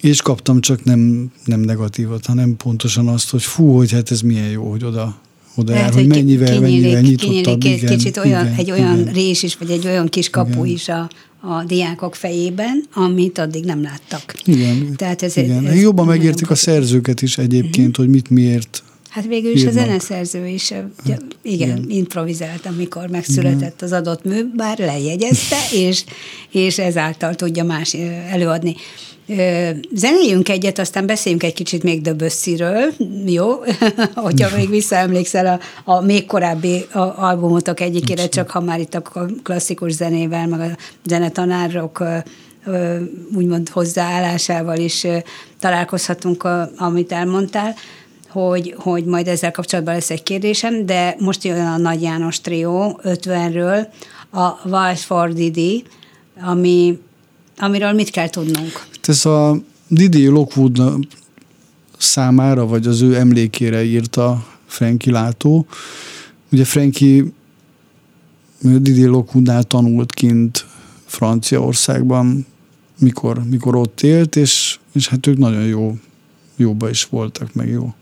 És 0.00 0.22
kaptam 0.22 0.60
csak 0.60 0.84
nem, 0.84 1.32
nem 1.44 1.60
negatívat, 1.60 2.26
hanem 2.26 2.56
pontosan 2.56 3.08
azt, 3.08 3.30
hogy 3.30 3.42
fú, 3.42 3.76
hogy 3.76 3.92
hát 3.92 4.10
ez 4.10 4.20
milyen 4.20 4.48
jó, 4.48 4.70
hogy 4.70 4.84
oda 4.84 5.20
oda 5.56 5.72
Lehet, 5.72 5.86
jár, 5.86 5.94
hogy 5.94 6.06
mennyivel, 6.06 6.52
kinyílik, 6.52 6.80
mennyivel 6.82 7.00
nyitottabb. 7.00 7.58
Kinyílik 7.58 7.82
igen, 7.82 7.96
kicsit 7.96 8.16
olyan, 8.16 8.44
igen, 8.46 8.58
egy 8.58 8.70
olyan 8.70 9.00
igen. 9.00 9.12
rés 9.12 9.42
is, 9.42 9.56
vagy 9.56 9.70
egy 9.70 9.86
olyan 9.86 10.08
kis 10.08 10.30
kapu 10.30 10.64
igen. 10.64 10.66
is 10.66 10.88
a, 10.88 11.08
a 11.46 11.64
diákok 11.64 12.14
fejében, 12.14 12.84
amit 12.92 13.38
addig 13.38 13.64
nem 13.64 13.82
láttak. 13.82 14.34
Igen. 14.44 14.96
Tehát 14.96 15.22
ez, 15.22 15.36
igen. 15.36 15.66
Ez 15.66 15.80
Jobban 15.80 16.06
megértik 16.06 16.50
a 16.50 16.54
szerzőket 16.54 17.22
is 17.22 17.38
egyébként, 17.38 17.88
uh-huh. 17.88 18.04
hogy 18.04 18.08
mit 18.08 18.30
miért 18.30 18.82
Hát 19.16 19.26
végül 19.26 19.52
is 19.52 19.60
írnak. 19.60 19.74
a 19.74 19.78
zeneszerző 19.78 20.46
is 20.46 20.72
hát, 20.72 20.84
igen, 21.04 21.22
igen, 21.42 21.84
improvizált, 21.88 22.66
amikor 22.66 23.08
megszületett 23.08 23.82
az 23.82 23.92
adott 23.92 24.24
mű, 24.24 24.44
bár 24.56 24.78
lejegyezte, 24.78 25.56
és, 25.86 26.04
és 26.50 26.78
ezáltal 26.78 27.34
tudja 27.34 27.64
más 27.64 27.94
előadni. 28.30 28.74
Zenéljünk 29.92 30.48
egyet, 30.48 30.78
aztán 30.78 31.06
beszéljünk 31.06 31.42
egy 31.42 31.52
kicsit 31.52 31.82
még 31.82 32.00
Döbössziről, 32.00 32.92
jó? 33.26 33.48
Hogyha 34.14 34.56
még 34.56 34.68
visszaemlékszel 34.68 35.46
a, 35.46 35.60
a 35.92 36.00
még 36.00 36.26
korábbi 36.26 36.84
a, 36.92 36.98
albumotok 36.98 37.80
egyikére, 37.80 38.28
csak 38.28 38.50
ha 38.50 38.60
már 38.60 38.80
itt 38.80 38.94
a 38.94 39.28
klasszikus 39.42 39.92
zenével, 39.92 40.46
meg 40.46 40.60
a 40.60 40.76
zenetanárok 41.04 42.04
úgymond 43.34 43.68
hozzáállásával 43.68 44.78
is 44.78 45.06
találkozhatunk, 45.60 46.48
amit 46.76 47.12
elmondtál, 47.12 47.74
hogy, 48.42 48.74
hogy 48.76 49.04
majd 49.04 49.28
ezzel 49.28 49.50
kapcsolatban 49.50 49.94
lesz 49.94 50.10
egy 50.10 50.22
kérdésem, 50.22 50.86
de 50.86 51.16
most 51.18 51.44
jön 51.44 51.66
a 51.66 51.76
Nagy 51.76 52.02
János 52.02 52.40
trió 52.40 53.00
50-ről, 53.02 53.86
a 54.30 54.68
Wild 54.68 54.96
for 54.96 55.32
Didi, 55.32 55.84
ami 56.40 56.98
Amiről 57.58 57.92
mit 57.92 58.10
kell 58.10 58.28
tudnunk? 58.28 58.86
Ez 59.02 59.26
a 59.26 59.56
Didi 59.88 60.26
Lockwood 60.26 60.82
számára, 61.98 62.66
vagy 62.66 62.86
az 62.86 63.00
ő 63.00 63.16
emlékére 63.16 63.84
írta 63.84 64.46
Frankie 64.66 65.12
Látó. 65.12 65.66
Ugye 66.52 66.64
Frankie 66.64 67.24
Didi 68.60 69.04
Lockwoodnál 69.04 69.62
tanult 69.62 70.12
kint 70.12 70.66
Franciaországban, 71.04 72.46
mikor, 72.98 73.44
mikor 73.44 73.76
ott 73.76 74.00
élt, 74.00 74.36
és, 74.36 74.78
és 74.92 75.08
hát 75.08 75.26
ők 75.26 75.38
nagyon 75.38 75.64
jó, 75.64 75.96
jóba 76.56 76.88
is 76.88 77.04
voltak, 77.04 77.54
meg 77.54 77.68
jó 77.68 77.94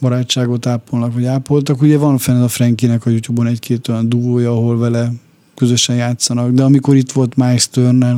barátságot 0.00 0.66
ápolnak, 0.66 1.14
vagy 1.14 1.24
ápoltak. 1.24 1.82
Ugye 1.82 1.98
van 1.98 2.18
fenn 2.18 2.42
a 2.42 2.48
Frankinek 2.48 3.06
a 3.06 3.10
YouTube-on 3.10 3.46
egy-két 3.46 3.88
olyan 3.88 4.08
duója, 4.08 4.50
ahol 4.50 4.78
vele 4.78 5.12
közösen 5.54 5.96
játszanak, 5.96 6.50
de 6.50 6.62
amikor 6.62 6.96
itt 6.96 7.12
volt 7.12 7.36
Miles 7.36 7.68
Turner, 7.68 8.16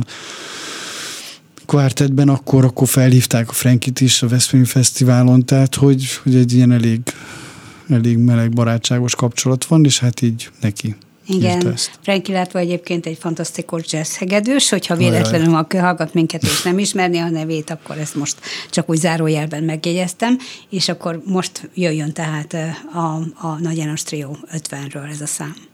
kvartetben, 1.65 2.29
akkor, 2.29 2.65
akkor 2.65 2.87
felhívták 2.87 3.49
a 3.49 3.53
Frankit 3.53 4.01
is 4.01 4.21
a 4.21 4.27
Veszprém 4.27 4.65
Fesztiválon, 4.65 5.45
tehát 5.45 5.75
hogy, 5.75 6.05
hogy 6.23 6.35
egy 6.35 6.53
ilyen 6.53 6.71
elég 6.71 7.01
elég 7.89 8.17
meleg, 8.17 8.51
barátságos 8.51 9.15
kapcsolat 9.15 9.65
van, 9.65 9.85
és 9.85 9.99
hát 9.99 10.21
így 10.21 10.49
neki 10.61 10.95
igen, 11.29 11.75
Franki 12.01 12.31
látva 12.31 12.59
egyébként 12.59 13.05
egy 13.05 13.17
fantasztikus 13.17 13.83
jazz 13.91 14.15
hegedős, 14.15 14.69
hogyha 14.69 14.95
véletlenül 14.95 15.55
aki 15.55 15.77
hallgat 15.77 16.13
minket 16.13 16.43
és 16.43 16.61
nem 16.61 16.79
ismerni 16.79 17.17
a 17.17 17.29
nevét, 17.29 17.69
akkor 17.69 17.97
ezt 17.97 18.15
most 18.15 18.39
csak 18.69 18.89
úgy 18.89 18.97
zárójelben 18.97 19.63
megjegyeztem, 19.63 20.37
és 20.69 20.89
akkor 20.89 21.21
most 21.25 21.69
jöjjön 21.73 22.13
tehát 22.13 22.53
a, 22.93 22.97
a 23.47 23.59
Nagy 23.59 23.77
János 23.77 24.03
Trio 24.03 24.31
50-ről 24.51 25.11
ez 25.11 25.21
a 25.21 25.27
szám. 25.27 25.68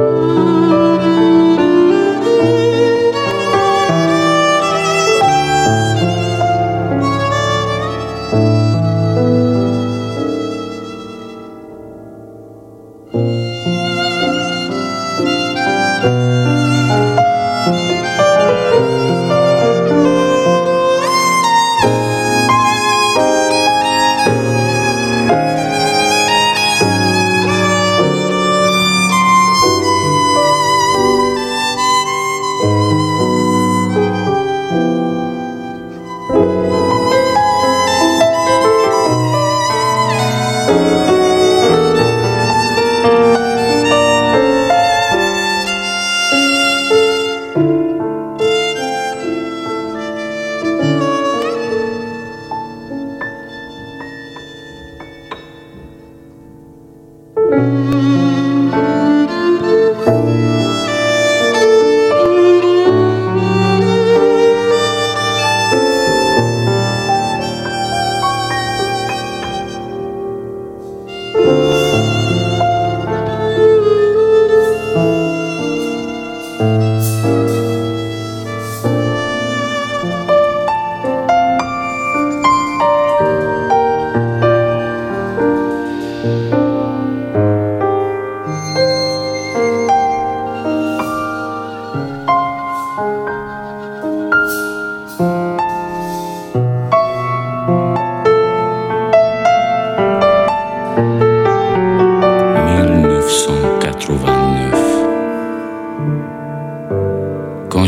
Oh. 0.00 0.57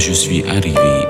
je 0.01 0.13
suis 0.15 0.43
arrivé. 0.45 1.10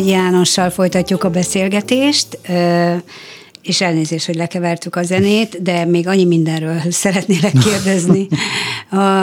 Nagy 0.00 0.08
Jánossal 0.08 0.70
folytatjuk 0.70 1.24
a 1.24 1.30
beszélgetést, 1.30 2.38
és 3.62 3.80
elnézést, 3.80 4.26
hogy 4.26 4.34
lekevertük 4.34 4.96
a 4.96 5.02
zenét, 5.02 5.62
de 5.62 5.84
még 5.84 6.06
annyi 6.06 6.24
mindenről 6.24 6.80
szeretnélek 6.90 7.52
kérdezni, 7.52 8.28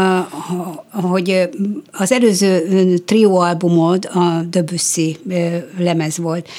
hogy 1.11 1.49
az 1.91 2.11
előző 2.11 2.97
trió 2.97 3.39
albumod 3.39 4.09
a 4.13 4.41
Debussy 4.49 5.17
lemez 5.77 6.17
volt. 6.17 6.49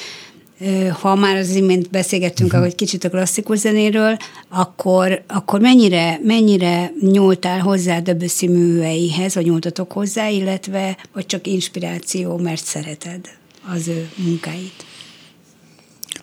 Ha 1.01 1.15
már 1.15 1.35
az 1.35 1.55
imént 1.55 1.89
beszélgettünk 1.89 2.53
uh-huh. 2.53 2.75
kicsit 2.75 3.03
a 3.03 3.09
klasszikus 3.09 3.57
zenéről, 3.57 4.17
akkor, 4.49 5.23
akkor 5.27 5.59
mennyire, 5.59 6.19
mennyire 6.23 6.91
nyúltál 7.01 7.59
hozzá 7.59 7.99
Debussy 7.99 8.47
műveihez, 8.47 9.35
vagy 9.35 9.45
nyúltatok 9.45 9.91
hozzá, 9.91 10.27
illetve 10.27 10.97
vagy 11.13 11.25
csak 11.25 11.47
inspiráció, 11.47 12.37
mert 12.37 12.65
szereted 12.65 13.38
az 13.73 13.87
ő 13.87 14.09
munkáit? 14.15 14.85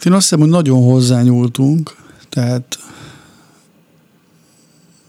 Én 0.05 0.13
azt 0.13 0.23
hiszem, 0.23 0.41
hogy 0.41 0.49
nagyon 0.49 0.83
hozzányúltunk, 0.83 1.97
tehát 2.29 2.79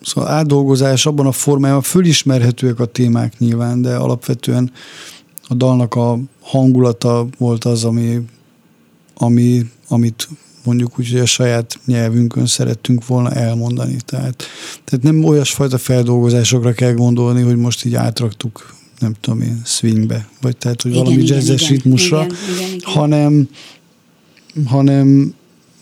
Szóval 0.02 0.30
átdolgozás 0.30 1.06
abban 1.06 1.26
a 1.26 1.32
formában 1.32 1.82
fölismerhetőek 1.82 2.80
a 2.80 2.86
témák 2.86 3.40
nyilván, 3.40 3.82
de 3.82 3.96
alapvetően 3.96 4.72
a 5.48 5.54
dalnak 5.54 5.96
a 5.96 6.20
hangulata 6.42 7.28
volt 7.38 7.66
az, 7.66 7.84
ami 7.84 8.26
ami, 9.18 9.72
amit 9.88 10.30
mondjuk 10.64 11.00
úgy, 11.00 11.12
hogy 11.12 11.20
a 11.20 11.26
saját 11.26 11.80
nyelvünkön 11.86 12.46
szerettünk 12.46 13.06
volna 13.06 13.32
elmondani. 13.32 13.98
Tehát, 14.06 14.44
tehát 14.84 15.06
nem 15.06 15.24
olyasfajta 15.24 15.78
feldolgozásokra 15.78 16.74
kell 16.74 16.94
gondolni, 16.94 17.42
hogy 17.42 17.58
most 17.58 17.86
így 17.86 17.96
átraktuk 17.96 18.76
nem 19.00 19.16
tudom 19.20 19.42
én, 19.42 19.62
swingbe, 19.66 20.30
vagy 20.42 20.58
tehát, 20.58 20.82
hogy 20.82 20.92
igen, 20.92 21.04
valami 21.04 21.22
igen, 21.22 21.36
jazzes 21.36 21.62
igen, 21.62 21.74
ritmusra, 21.74 22.24
igen, 22.24 22.38
igen, 22.56 22.74
igen. 22.74 22.80
hanem 22.84 23.50
hanem 24.66 25.36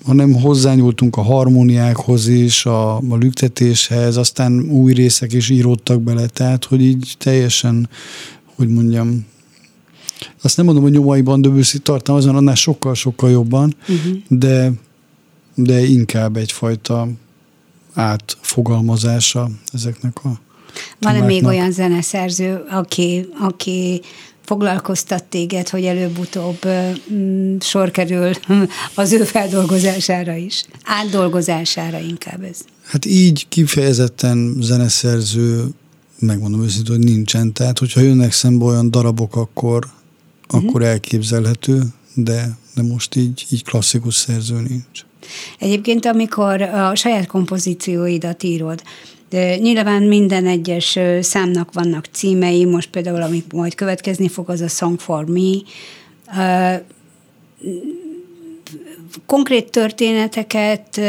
hanem 0.05 0.33
hozzányúltunk 0.33 1.15
a 1.17 1.21
harmóniákhoz 1.21 2.27
is, 2.27 2.65
a, 2.65 2.97
a 2.97 3.15
lüktetéshez, 3.19 4.17
aztán 4.17 4.59
új 4.59 4.93
részek 4.93 5.33
is 5.33 5.49
íródtak 5.49 6.01
bele, 6.01 6.27
tehát 6.27 6.65
hogy 6.65 6.81
így 6.81 7.15
teljesen, 7.17 7.89
hogy 8.55 8.67
mondjam, 8.67 9.25
azt 10.41 10.57
nem 10.57 10.65
mondom, 10.65 10.83
hogy 10.83 10.91
nyomaiban 10.91 11.41
döbőszi 11.41 11.79
azon 12.05 12.35
annál 12.35 12.55
sokkal-sokkal 12.55 13.29
jobban, 13.29 13.75
uh-huh. 13.81 14.17
de, 14.27 14.71
de 15.55 15.83
inkább 15.83 16.37
egyfajta 16.37 17.07
átfogalmazása 17.93 19.49
ezeknek 19.73 20.25
a 20.25 20.39
Van-e 20.99 21.25
még 21.25 21.45
olyan 21.45 21.71
zeneszerző, 21.71 22.65
aki, 22.69 23.29
aki 23.39 24.01
foglalkoztat 24.45 25.23
téged, 25.23 25.69
hogy 25.69 25.85
előbb-utóbb 25.85 26.59
mm, 27.13 27.57
sor 27.59 27.91
kerül 27.91 28.31
az 28.95 29.11
ő 29.11 29.23
feldolgozására 29.23 30.35
is, 30.35 30.63
átdolgozására 30.83 31.99
inkább 31.99 32.43
ez? 32.43 32.57
Hát 32.83 33.05
így 33.05 33.45
kifejezetten 33.49 34.55
zeneszerző, 34.59 35.65
megmondom 36.19 36.63
őszintén, 36.63 36.95
hogy 36.95 37.05
nincsen. 37.05 37.53
Tehát, 37.53 37.79
hogyha 37.79 38.01
jönnek 38.01 38.31
szembe 38.31 38.65
olyan 38.65 38.91
darabok, 38.91 39.35
akkor, 39.35 39.87
uh-huh. 40.47 40.69
akkor 40.69 40.81
elképzelhető, 40.83 41.83
de, 42.13 42.57
de 42.75 42.81
most 42.81 43.15
így, 43.15 43.45
így 43.49 43.63
klasszikus 43.63 44.15
szerző 44.15 44.55
nincs. 44.55 45.05
Egyébként, 45.59 46.05
amikor 46.05 46.61
a 46.61 46.95
saját 46.95 47.25
kompozícióidat 47.25 48.43
írod, 48.43 48.81
de 49.29 49.57
nyilván 49.57 50.03
minden 50.03 50.45
egyes 50.45 50.99
számnak 51.21 51.73
vannak 51.73 52.07
címei, 52.11 52.65
most 52.65 52.89
például, 52.89 53.21
ami 53.21 53.43
majd 53.53 53.75
következni 53.75 54.27
fog, 54.27 54.49
az 54.49 54.61
a 54.61 54.67
Song 54.67 54.99
for 54.99 55.25
Me. 55.25 55.51
Konkrét 59.25 59.71
történeteket, 59.71 61.01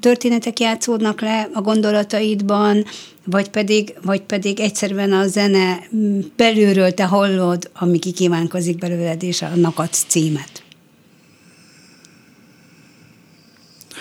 történetek 0.00 0.60
játszódnak 0.60 1.20
le 1.20 1.48
a 1.52 1.60
gondolataidban, 1.60 2.84
vagy 3.24 3.48
pedig, 3.48 3.94
vagy 4.02 4.20
pedig 4.20 4.60
egyszerűen 4.60 5.12
a 5.12 5.26
zene 5.26 5.88
belülről 6.36 6.94
te 6.94 7.04
hallod, 7.04 7.70
ami 7.74 7.98
kikívánkozik 7.98 8.78
belőled, 8.78 9.22
és 9.22 9.42
annak 9.42 9.78
adsz 9.78 10.04
címet? 10.08 10.63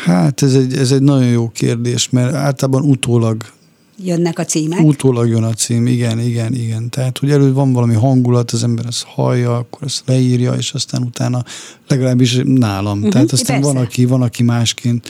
Hát 0.05 0.41
ez 0.41 0.55
egy, 0.55 0.77
ez 0.77 0.91
egy 0.91 1.01
nagyon 1.01 1.27
jó 1.27 1.49
kérdés, 1.49 2.09
mert 2.09 2.33
általában 2.33 2.83
utólag 2.83 3.43
jönnek 3.97 4.39
a 4.39 4.45
címek. 4.45 4.79
Utólag 4.79 5.27
jön 5.27 5.43
a 5.43 5.53
cím, 5.53 5.87
igen, 5.87 6.19
igen, 6.19 6.53
igen. 6.53 6.89
Tehát, 6.89 7.17
hogy 7.17 7.31
előtt 7.31 7.53
van 7.53 7.73
valami 7.73 7.93
hangulat, 7.93 8.51
az 8.51 8.63
ember 8.63 8.85
ezt 8.85 9.03
hallja, 9.03 9.57
akkor 9.57 9.81
ezt 9.83 10.03
leírja, 10.05 10.53
és 10.53 10.73
aztán 10.73 11.01
utána 11.03 11.43
legalábbis 11.87 12.39
nálam. 12.43 12.97
Uh-huh, 12.97 13.11
Tehát 13.11 13.31
aztán 13.31 13.61
persze. 13.61 13.73
van, 13.73 13.83
aki, 13.83 14.05
van, 14.05 14.21
aki 14.21 14.43
másként, 14.43 15.09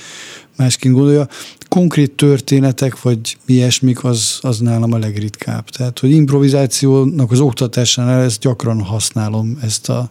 másként 0.57 0.95
gondolja. 0.95 1.27
Konkrét 1.67 2.11
történetek, 2.11 3.01
vagy 3.01 3.37
ilyesmik, 3.45 4.03
az, 4.03 4.37
az 4.41 4.59
nálam 4.59 4.93
a 4.93 4.97
legritkább. 4.97 5.69
Tehát, 5.69 5.99
hogy 5.99 6.11
improvizációnak 6.11 7.31
az 7.31 7.39
oktatásánál 7.39 8.21
ezt 8.21 8.39
gyakran 8.39 8.81
használom, 8.81 9.57
ezt 9.61 9.89
a 9.89 10.09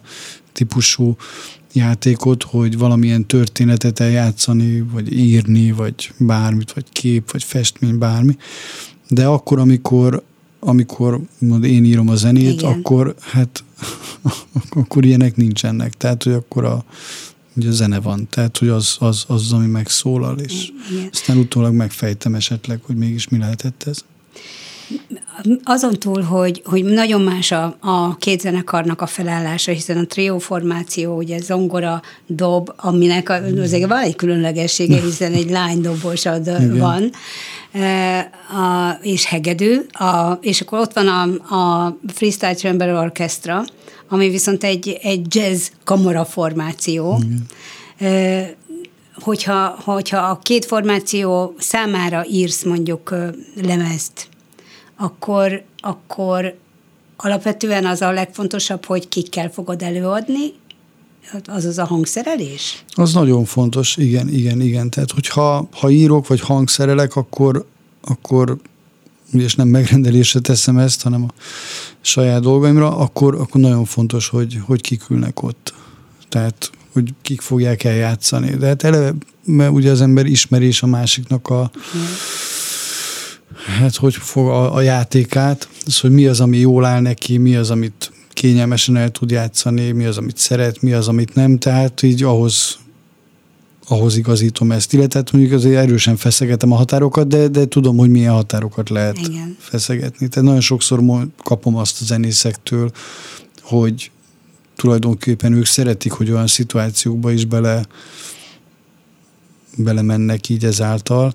típusú 0.53 1.15
játékot, 1.73 2.43
hogy 2.43 2.77
valamilyen 2.77 3.25
történetet 3.25 3.99
eljátszani, 3.99 4.81
vagy 4.81 5.13
írni, 5.13 5.71
vagy 5.71 6.11
bármit, 6.17 6.71
vagy 6.73 6.85
kép, 6.91 7.31
vagy 7.31 7.43
festmény, 7.43 7.97
bármi. 7.97 8.37
De 9.09 9.25
akkor, 9.25 9.59
amikor, 9.59 10.23
amikor 10.59 11.19
mond, 11.37 11.63
én 11.63 11.85
írom 11.85 12.09
a 12.09 12.15
zenét, 12.15 12.61
Igen. 12.61 12.71
akkor 12.71 13.15
hát 13.19 13.63
akkor 14.69 15.05
ilyenek 15.05 15.35
nincsenek. 15.35 15.93
Tehát, 15.93 16.23
hogy 16.23 16.33
akkor 16.33 16.65
a, 16.65 16.83
ugye 17.55 17.69
a 17.69 17.71
zene 17.71 17.99
van. 17.99 18.27
Tehát, 18.29 18.57
hogy 18.57 18.67
az, 18.67 18.95
az, 18.99 19.23
az 19.27 19.51
ami 19.51 19.67
megszólal, 19.67 20.39
és 20.39 20.71
Igen. 20.91 21.09
aztán 21.11 21.37
utólag 21.37 21.73
megfejtem 21.73 22.35
esetleg, 22.35 22.79
hogy 22.83 22.95
mégis 22.95 23.27
mi 23.27 23.37
lehetett 23.37 23.83
ez 23.87 24.03
azon 25.63 25.93
túl, 25.93 26.21
hogy, 26.21 26.61
hogy 26.65 26.83
nagyon 26.83 27.21
más 27.21 27.51
a, 27.51 27.75
a 27.79 28.15
két 28.17 28.41
zenekarnak 28.41 29.01
a 29.01 29.05
felállása, 29.05 29.71
hiszen 29.71 29.97
a 29.97 30.05
trió 30.05 30.37
formáció, 30.37 31.17
ugye 31.17 31.39
zongora, 31.39 32.01
dob, 32.27 32.73
aminek 32.75 33.29
azért 33.61 33.87
van 33.87 34.01
egy 34.01 34.15
különlegessége, 34.15 35.01
hiszen 35.01 35.33
egy 35.33 35.49
lány 35.49 35.81
dobosad 35.81 36.77
van, 36.77 37.11
e, 37.71 38.19
a, 38.49 38.99
és 39.01 39.25
hegedű, 39.25 39.79
a, 39.91 40.37
és 40.41 40.61
akkor 40.61 40.79
ott 40.79 40.93
van 40.93 41.07
a, 41.07 41.55
a 41.55 41.97
Freestyle 42.13 42.55
Chamber 42.55 42.93
Orchestra, 42.93 43.63
ami 44.09 44.29
viszont 44.29 44.63
egy, 44.63 44.99
egy 45.01 45.35
jazz 45.35 45.67
kamara 45.83 46.25
formáció. 46.25 47.21
E, 47.97 48.55
hogyha, 49.21 49.77
hogyha 49.83 50.17
a 50.17 50.39
két 50.41 50.65
formáció 50.65 51.55
számára 51.57 52.25
írsz 52.29 52.63
mondjuk 52.63 53.15
lemezt, 53.61 54.27
akkor, 54.97 55.63
akkor 55.79 56.55
alapvetően 57.17 57.85
az 57.85 58.01
a 58.01 58.11
legfontosabb, 58.11 58.85
hogy 58.85 59.07
kikkel 59.07 59.49
fogod 59.49 59.81
előadni, 59.81 60.53
az 61.45 61.65
az 61.65 61.77
a 61.77 61.85
hangszerelés? 61.85 62.83
Az 62.93 63.13
nagyon 63.13 63.45
fontos, 63.45 63.97
igen, 63.97 64.27
igen, 64.27 64.61
igen. 64.61 64.89
Tehát, 64.89 65.11
hogyha 65.11 65.67
ha 65.71 65.89
írok, 65.89 66.27
vagy 66.27 66.39
hangszerelek, 66.39 67.15
akkor, 67.15 67.65
akkor 68.01 68.57
és 69.31 69.55
nem 69.55 69.67
megrendelésre 69.67 70.39
teszem 70.39 70.77
ezt, 70.77 71.01
hanem 71.01 71.23
a 71.23 71.33
saját 72.01 72.41
dolgaimra, 72.41 72.97
akkor, 72.97 73.35
akkor 73.35 73.61
nagyon 73.61 73.85
fontos, 73.85 74.27
hogy, 74.27 74.59
hogy 74.65 74.81
kik 74.81 75.09
ülnek 75.09 75.43
ott. 75.43 75.73
Tehát, 76.29 76.69
hogy 76.91 77.13
kik 77.21 77.41
fogják 77.41 77.83
eljátszani. 77.83 78.49
De 78.49 78.67
hát 78.67 78.83
eleve, 78.83 79.13
mert 79.45 79.71
ugye 79.71 79.91
az 79.91 80.01
ember 80.01 80.25
ismerés 80.25 80.83
a 80.83 80.87
másiknak 80.87 81.49
a, 81.49 81.71
hmm 81.91 82.52
hát 83.79 83.95
hogy 83.95 84.13
fog 84.13 84.47
a, 84.47 84.73
a 84.75 84.81
játékát, 84.81 85.67
az, 85.85 85.99
hogy 85.99 86.11
mi 86.11 86.25
az, 86.25 86.39
ami 86.39 86.57
jól 86.57 86.85
áll 86.85 87.01
neki, 87.01 87.37
mi 87.37 87.55
az, 87.55 87.69
amit 87.71 88.11
kényelmesen 88.29 88.95
el 88.95 89.09
tud 89.09 89.31
játszani, 89.31 89.91
mi 89.91 90.05
az, 90.05 90.17
amit 90.17 90.37
szeret, 90.37 90.81
mi 90.81 90.93
az, 90.93 91.07
amit 91.07 91.35
nem, 91.35 91.57
tehát 91.57 92.01
így 92.01 92.23
ahhoz 92.23 92.81
ahhoz 93.87 94.17
igazítom 94.17 94.71
ezt, 94.71 94.93
illetve 94.93 95.19
hát 95.19 95.31
mondjuk 95.31 95.53
azért 95.53 95.75
erősen 95.75 96.15
feszegetem 96.15 96.71
a 96.71 96.75
határokat, 96.75 97.27
de, 97.27 97.47
de 97.47 97.65
tudom, 97.65 97.97
hogy 97.97 98.09
milyen 98.09 98.33
határokat 98.33 98.89
lehet 98.89 99.17
Igen. 99.17 99.55
feszegetni. 99.59 100.27
Tehát 100.27 100.47
nagyon 100.47 100.61
sokszor 100.61 101.03
kapom 101.43 101.75
azt 101.75 102.01
a 102.01 102.05
zenészektől, 102.05 102.91
hogy 103.61 104.11
tulajdonképpen 104.75 105.53
ők 105.53 105.65
szeretik, 105.65 106.11
hogy 106.11 106.31
olyan 106.31 106.47
szituációkba 106.47 107.31
is 107.31 107.45
bele 107.45 107.85
belemennek 109.77 110.49
így 110.49 110.65
ezáltal, 110.65 111.33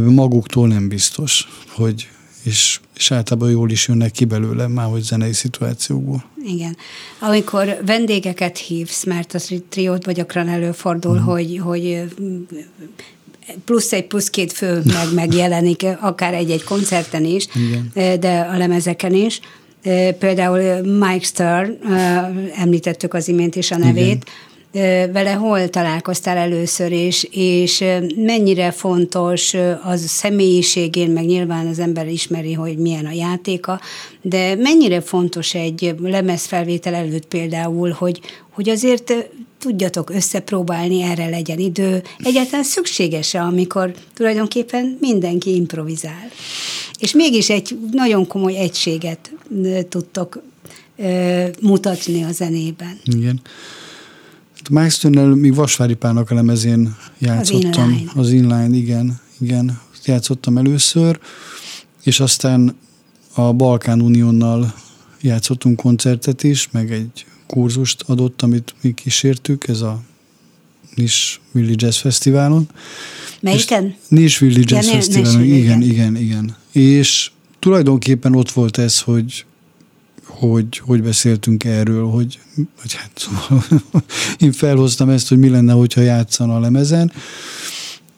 maguktól 0.00 0.68
nem 0.68 0.88
biztos, 0.88 1.48
hogy 1.68 2.08
és, 2.44 2.80
és 2.96 3.10
általában 3.10 3.50
jól 3.50 3.70
is 3.70 3.88
jönnek 3.88 4.10
ki 4.10 4.24
belőle 4.24 4.66
már, 4.66 4.86
hogy 4.86 5.02
zenei 5.02 5.32
szituációkból. 5.32 6.24
Igen. 6.44 6.76
Amikor 7.18 7.78
vendégeket 7.86 8.58
hívsz, 8.58 9.04
mert 9.04 9.34
az 9.34 9.54
triót 9.68 10.04
vagy 10.04 10.14
gyakran 10.14 10.48
előfordul, 10.48 11.16
uh-huh. 11.16 11.32
hogy, 11.32 11.58
hogy 11.58 12.02
plusz 13.64 13.92
egy, 13.92 14.06
plusz 14.06 14.30
két 14.30 14.52
fő 14.52 14.82
meg 14.84 15.14
megjelenik, 15.22 15.86
akár 16.00 16.34
egy-egy 16.34 16.64
koncerten 16.64 17.24
is, 17.24 17.46
Igen. 17.54 18.20
de 18.20 18.48
a 18.52 18.56
lemezeken 18.56 19.14
is. 19.14 19.40
Például 20.18 20.80
Mike 20.82 21.24
Stern, 21.24 21.70
említettük 22.56 23.14
az 23.14 23.28
imént 23.28 23.56
is 23.56 23.70
a 23.70 23.76
nevét, 23.76 24.04
Igen 24.04 24.52
vele 25.12 25.32
hol 25.32 25.68
találkoztál 25.68 26.36
először, 26.36 26.92
és, 26.92 27.28
és 27.30 27.84
mennyire 28.16 28.70
fontos 28.70 29.54
az 29.82 30.00
személyiségén, 30.06 31.10
meg 31.10 31.24
nyilván 31.24 31.66
az 31.66 31.78
ember 31.78 32.08
ismeri, 32.08 32.52
hogy 32.52 32.78
milyen 32.78 33.06
a 33.06 33.12
játéka, 33.12 33.80
de 34.22 34.54
mennyire 34.54 35.00
fontos 35.00 35.54
egy 35.54 35.94
lemezfelvétel 36.02 36.94
előtt 36.94 37.26
például, 37.26 37.90
hogy, 37.90 38.20
hogy 38.50 38.68
azért 38.68 39.14
tudjatok 39.58 40.10
összepróbálni, 40.10 41.02
erre 41.02 41.28
legyen 41.28 41.58
idő. 41.58 42.02
Egyáltalán 42.18 42.64
szükséges-e, 42.64 43.42
amikor 43.42 43.94
tulajdonképpen 44.14 44.96
mindenki 45.00 45.54
improvizál. 45.54 46.28
És 46.98 47.12
mégis 47.12 47.50
egy 47.50 47.78
nagyon 47.92 48.26
komoly 48.26 48.56
egységet 48.56 49.32
tudtok 49.88 50.42
mutatni 51.60 52.22
a 52.22 52.32
zenében. 52.32 53.00
Igen. 53.04 53.40
Max 54.68 54.98
Turner 54.98 55.26
még 55.28 55.54
Vasvári 55.54 55.94
Pálnak 55.94 56.30
a 56.30 56.34
lemezén 56.34 56.96
játszottam. 57.18 57.82
Az 57.82 57.90
inline. 57.90 58.10
Az 58.14 58.30
inline, 58.30 58.76
igen, 58.76 59.20
igen. 59.40 59.80
Játszottam 60.04 60.58
először, 60.58 61.18
és 62.02 62.20
aztán 62.20 62.76
a 63.34 63.52
Balkán 63.52 64.00
Uniónnal 64.00 64.74
játszottunk 65.20 65.76
koncertet 65.76 66.42
is, 66.42 66.68
meg 66.70 66.92
egy 66.92 67.26
kurzust 67.46 68.02
adott, 68.06 68.42
amit 68.42 68.74
mi 68.80 68.92
kísértük, 68.92 69.68
ez 69.68 69.80
a 69.80 70.00
Willi 71.52 71.74
Jazz 71.76 71.96
Fesztiválon. 71.96 72.68
Melyiken? 73.40 73.96
Willi 74.10 74.64
Jazz 74.66 74.86
ja, 74.86 74.92
Fesztiválon, 74.92 75.42
igen, 75.42 75.82
igen, 75.82 76.16
igen. 76.16 76.56
És 76.72 77.30
tulajdonképpen 77.58 78.34
ott 78.34 78.50
volt 78.50 78.78
ez, 78.78 79.00
hogy 79.00 79.44
hogy, 80.50 80.78
hogy 80.78 81.02
beszéltünk 81.02 81.64
erről, 81.64 82.06
hogy, 82.06 82.38
hogy 82.80 82.92
hát 82.92 83.10
szóval 83.14 83.64
én 84.38 84.52
felhoztam 84.52 85.08
ezt, 85.08 85.28
hogy 85.28 85.38
mi 85.38 85.48
lenne, 85.48 85.72
hogyha 85.72 86.00
játszana 86.00 86.56
a 86.56 86.60
lemezen, 86.60 87.12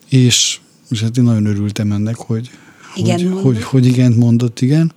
és, 0.08 0.58
és 0.90 1.02
hát 1.02 1.16
én 1.16 1.24
nagyon 1.24 1.46
örültem 1.46 1.92
ennek, 1.92 2.16
hogy, 2.16 2.50
igen 2.94 3.32
hogy, 3.32 3.42
hogy, 3.42 3.62
hogy 3.62 3.86
igent 3.86 4.16
mondott, 4.16 4.60
igen. 4.60 4.92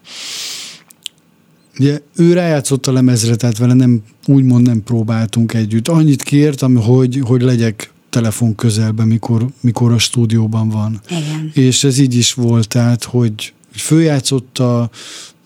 Ugye 1.79 1.99
ő 2.15 2.33
rájátszott 2.33 2.87
a 2.87 2.91
lemezre, 2.91 3.35
tehát 3.35 3.57
vele 3.57 3.73
nem, 3.73 4.03
úgymond 4.25 4.65
nem 4.65 4.83
próbáltunk 4.83 5.53
együtt. 5.53 5.87
Annyit 5.87 6.23
kért, 6.23 6.61
ami, 6.61 6.81
hogy, 6.81 7.21
hogy 7.23 7.41
legyek 7.41 7.93
telefon 8.09 8.55
közelben, 8.55 9.07
mikor, 9.07 9.47
mikor 9.61 9.91
a 9.91 9.97
stúdióban 9.97 10.69
van. 10.69 11.01
Igen. 11.09 11.51
És 11.53 11.83
ez 11.83 11.97
így 11.97 12.15
is 12.15 12.33
volt, 12.33 12.67
tehát, 12.67 13.03
hogy 13.03 13.53
följátszotta, 13.71 14.89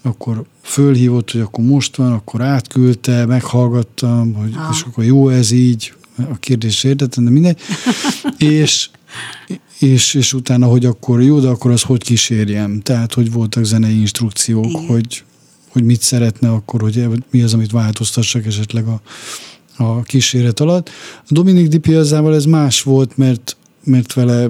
akkor 0.03 0.43
fölhívott, 0.61 1.31
hogy 1.31 1.41
akkor 1.41 1.63
most 1.63 1.95
van, 1.95 2.11
akkor 2.11 2.41
átküldte, 2.41 3.25
meghallgattam, 3.25 4.33
hogy 4.33 4.53
ah. 4.55 4.67
és 4.71 4.81
akkor 4.81 5.03
jó 5.03 5.29
ez 5.29 5.51
így, 5.51 5.93
a 6.17 6.37
kérdés 6.39 6.83
értettem, 6.83 7.23
de 7.23 7.29
mindegy. 7.29 7.59
és, 8.37 8.89
és, 9.79 10.13
és 10.13 10.33
utána, 10.33 10.67
hogy 10.67 10.85
akkor 10.85 11.21
jó, 11.21 11.39
de 11.39 11.47
akkor 11.47 11.71
az 11.71 11.81
hogy 11.81 12.03
kísérjem. 12.03 12.81
Tehát, 12.81 13.13
hogy 13.13 13.31
voltak 13.31 13.63
zenei 13.63 13.99
instrukciók, 13.99 14.65
Igen. 14.65 14.85
hogy, 14.85 15.23
hogy 15.69 15.83
mit 15.83 16.01
szeretne 16.01 16.49
akkor, 16.51 16.81
hogy 16.81 17.07
mi 17.31 17.41
az, 17.41 17.53
amit 17.53 17.71
változtassak 17.71 18.45
esetleg 18.45 18.85
a, 18.87 19.01
a 19.77 20.01
kíséret 20.01 20.59
alatt. 20.59 20.89
A 21.17 21.27
Dominik 21.27 21.67
Di 21.67 21.77
Piazzával 21.77 22.35
ez 22.35 22.45
más 22.45 22.81
volt, 22.81 23.17
mert, 23.17 23.57
mert 23.83 24.13
vele 24.13 24.49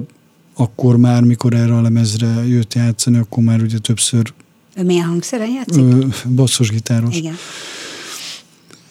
akkor 0.56 0.96
már, 0.96 1.22
mikor 1.22 1.54
erre 1.54 1.76
a 1.76 1.82
lemezre 1.82 2.46
jött 2.46 2.74
játszani, 2.74 3.16
akkor 3.16 3.42
már 3.42 3.62
ugye 3.62 3.78
többször 3.78 4.32
ő 4.76 4.82
milyen 4.82 5.04
hangszeren 5.04 5.50
játszik? 5.50 5.84
basszusgitáros. 6.28 7.16
Igen. 7.16 7.36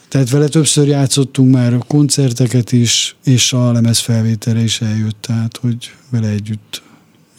Tehát 0.07 0.29
vele 0.29 0.47
többször 0.47 0.87
játszottunk 0.87 1.51
már 1.53 1.73
a 1.73 1.83
koncerteket 1.87 2.71
is, 2.71 3.15
és 3.23 3.53
a 3.53 3.71
lemez 3.71 3.99
felvételre 3.99 4.63
is 4.63 4.81
eljött, 4.81 5.21
tehát 5.21 5.57
hogy 5.57 5.91
vele 6.09 6.27
együtt 6.27 6.81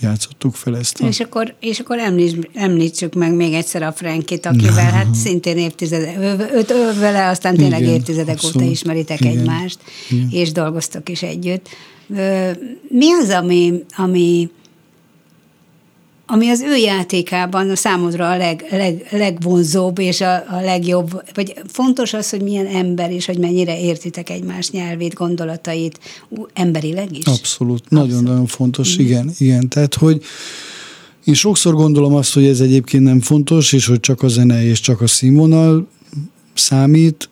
játszottuk 0.01 0.55
fel 0.55 0.77
ezt. 0.77 1.01
A... 1.01 1.07
És 1.07 1.21
akkor, 1.21 1.55
és 1.61 1.79
akkor 1.79 1.99
említs, 1.99 2.35
említsük 2.55 3.15
meg 3.15 3.35
még 3.35 3.53
egyszer 3.53 3.83
a 3.83 3.93
Frankit, 3.93 4.47
akivel 4.47 4.91
hát 4.91 5.15
szintén 5.15 5.57
évtizedek, 5.57 6.19
őt 6.55 6.71
ő, 6.71 6.93
vele 6.99 7.29
aztán 7.29 7.57
tényleg 7.57 7.81
Igen, 7.81 7.95
évtizedek 7.95 8.35
abszolút. 8.35 8.57
óta 8.57 8.65
ismeritek 8.65 9.21
Igen. 9.21 9.39
egymást, 9.39 9.79
Igen. 10.11 10.29
és 10.31 10.53
dolgoztok 10.53 11.09
is 11.09 11.23
együtt. 11.23 11.69
Mi 12.89 13.13
az, 13.23 13.29
ami, 13.29 13.73
ami 13.97 14.51
ami 16.27 16.49
az 16.49 16.61
ő 16.61 16.77
játékában 16.77 17.71
a 17.71 17.77
számodra 17.77 18.31
a 18.31 18.37
leg, 18.37 18.67
leg, 18.71 19.07
legvonzóbb 19.11 19.99
és 19.99 20.21
a, 20.21 20.35
a 20.35 20.61
legjobb, 20.61 21.23
vagy 21.35 21.55
fontos 21.67 22.13
az, 22.13 22.31
hogy 22.31 22.43
milyen 22.43 22.67
ember 22.67 23.11
és 23.11 23.27
hogy 23.27 23.39
mennyire 23.39 23.81
értitek 23.81 24.31
egymás 24.31 24.71
nyelvét, 24.71 25.15
gondolatait, 25.15 25.99
emberileg 26.53 27.19
is? 27.19 27.25
Abszolút, 27.25 27.91
nagyon-nagyon 27.91 28.47
fontos, 28.47 28.97
mm. 28.97 29.05
igen, 29.05 29.31
igen. 29.39 29.69
Tehát, 29.69 29.95
hogy 29.95 30.23
én 31.25 31.35
sokszor 31.35 31.75
gondolom 31.75 32.15
azt, 32.15 32.35
hogy 32.35 32.45
ez 32.45 32.61
egyébként 32.61 33.03
nem 33.03 33.21
fontos, 33.21 33.73
és 33.73 33.87
hogy 33.87 34.01
csak 34.01 34.23
a 34.23 34.29
zene 34.29 34.65
és 34.65 34.81
csak 34.81 35.01
a 35.01 35.07
színvonal 35.07 35.89
számít, 36.55 37.29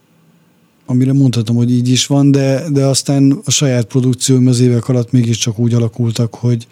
amire 0.87 1.13
mondhatom, 1.13 1.57
hogy 1.57 1.73
így 1.73 1.89
is 1.89 2.07
van, 2.07 2.31
de, 2.31 2.65
de 2.71 2.85
aztán 2.85 3.41
a 3.45 3.51
saját 3.51 3.85
produkcióim 3.85 4.47
az 4.47 4.61
évek 4.61 4.89
alatt 4.89 5.13
mégiscsak 5.13 5.59
úgy 5.59 5.75
alakultak, 5.75 6.35
hogy, 6.35 6.67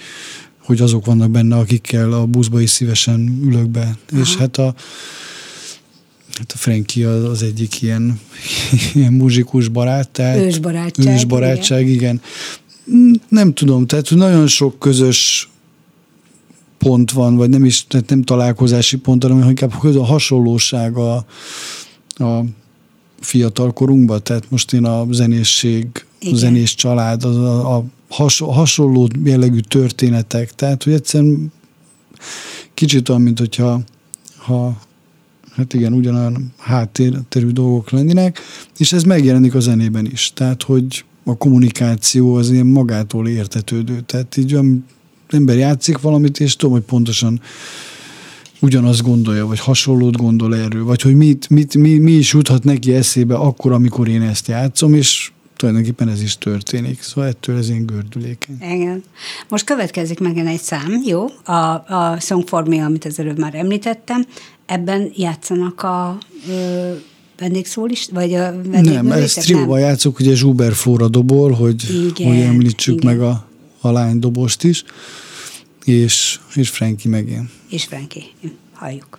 hogy 0.70 0.80
azok 0.80 1.06
vannak 1.06 1.30
benne, 1.30 1.56
akikkel 1.56 2.12
a 2.12 2.26
buszba 2.26 2.60
is 2.60 2.70
szívesen 2.70 3.40
ülök 3.44 3.68
be. 3.68 3.96
Aha. 4.12 4.20
És 4.20 4.36
hát 4.36 4.56
a, 4.56 4.74
hát 6.38 6.52
a 6.52 6.56
Frankie 6.56 7.08
az, 7.08 7.24
az 7.24 7.42
egyik 7.42 7.82
ilyen, 7.82 8.20
ilyen 8.94 9.12
muzsikus 9.12 9.68
barát. 9.68 10.08
Tehát 10.08 10.38
ősbarátság. 10.38 11.14
Ősbarátság, 11.14 11.88
igen. 11.88 12.20
igen. 12.84 13.20
Nem 13.28 13.54
tudom, 13.54 13.86
tehát 13.86 14.10
nagyon 14.10 14.46
sok 14.46 14.78
közös 14.78 15.48
pont 16.78 17.10
van, 17.10 17.36
vagy 17.36 17.48
nem 17.48 17.64
is, 17.64 17.86
tehát 17.86 18.08
nem 18.08 18.22
találkozási 18.22 18.96
pont, 18.96 19.22
hanem 19.22 19.48
inkább 19.48 19.72
a 19.82 20.04
hasonlóság 20.04 20.96
a, 20.96 21.24
a 22.14 22.44
fiatal 23.20 23.72
korunkban. 23.72 24.22
Tehát 24.22 24.50
most 24.50 24.72
én 24.72 24.84
a 24.84 25.06
zenészség, 25.10 25.86
Igen. 26.20 26.34
a 26.34 26.36
zenés 26.36 26.74
család, 26.74 27.24
az 27.24 27.36
a, 27.36 27.76
a 27.76 27.84
hasonló 28.38 29.08
jellegű 29.24 29.60
történetek, 29.60 30.54
tehát 30.54 30.82
hogy 30.82 30.92
egyszerűen 30.92 31.52
kicsit 32.74 33.08
olyan, 33.08 33.22
mint 33.22 33.38
hogyha 33.38 33.80
ha, 34.36 34.80
hát 35.56 35.74
igen, 35.74 35.92
ugyanolyan 35.92 36.52
háttérterű 36.56 37.46
dolgok 37.46 37.90
lennének, 37.90 38.38
és 38.78 38.92
ez 38.92 39.02
megjelenik 39.02 39.54
a 39.54 39.60
zenében 39.60 40.06
is. 40.06 40.32
Tehát, 40.34 40.62
hogy 40.62 41.04
a 41.24 41.36
kommunikáció 41.36 42.34
az 42.34 42.50
ilyen 42.50 42.66
magától 42.66 43.28
értetődő. 43.28 44.00
Tehát 44.00 44.36
így 44.36 44.54
olyan 44.54 44.84
ember 45.28 45.56
játszik 45.56 45.98
valamit, 45.98 46.40
és 46.40 46.56
tudom, 46.56 46.74
hogy 46.74 46.84
pontosan 46.84 47.40
ugyanazt 48.60 49.02
gondolja, 49.02 49.46
vagy 49.46 49.60
hasonlót 49.60 50.16
gondol 50.16 50.56
erről, 50.56 50.84
vagy 50.84 51.02
hogy 51.02 51.14
mit, 51.14 51.48
mit, 51.48 51.74
mi, 51.74 51.98
mi 51.98 52.12
is 52.12 52.32
juthat 52.32 52.64
neki 52.64 52.94
eszébe 52.94 53.34
akkor, 53.34 53.72
amikor 53.72 54.08
én 54.08 54.22
ezt 54.22 54.48
játszom, 54.48 54.94
és 54.94 55.32
tulajdonképpen 55.60 56.08
ez 56.08 56.22
is 56.22 56.38
történik. 56.38 57.02
Szóval 57.02 57.28
ettől 57.28 57.58
ez 57.58 57.68
én 57.68 57.86
gördülékeny. 57.86 58.56
Igen. 58.60 59.02
Most 59.48 59.64
következik 59.64 60.18
meg 60.18 60.38
egy 60.38 60.60
szám, 60.60 61.02
jó? 61.06 61.26
A, 61.44 61.52
a 61.94 62.16
Song 62.20 62.48
for 62.48 62.68
Me, 62.68 62.84
amit 62.84 63.04
az 63.04 63.18
előbb 63.18 63.38
már 63.38 63.54
említettem. 63.54 64.26
Ebben 64.66 65.10
játszanak 65.14 65.82
a 65.82 66.18
ö, 66.48 66.92
vendégszól 67.38 67.90
is? 67.90 68.08
Vagy 68.12 68.34
a 68.34 68.50
Nem, 68.50 69.12
ezt 69.12 69.40
trióban 69.40 69.80
játszok, 69.80 70.18
ugye 70.18 70.34
Zsuber 70.34 70.72
Fóra 70.72 71.08
dobol, 71.08 71.52
hogy, 71.52 71.84
igen, 71.90 72.32
hogy 72.32 72.40
említsük 72.40 72.94
igen. 72.94 73.16
meg 73.16 73.20
a, 73.20 73.48
a 73.80 73.90
lány 73.90 74.18
dobost 74.18 74.64
is, 74.64 74.84
és, 75.84 76.40
és 76.54 76.68
Franki 76.68 77.08
meg 77.08 77.28
én. 77.28 77.50
És 77.70 77.84
Franki. 77.84 78.22
Halljuk. 78.72 79.18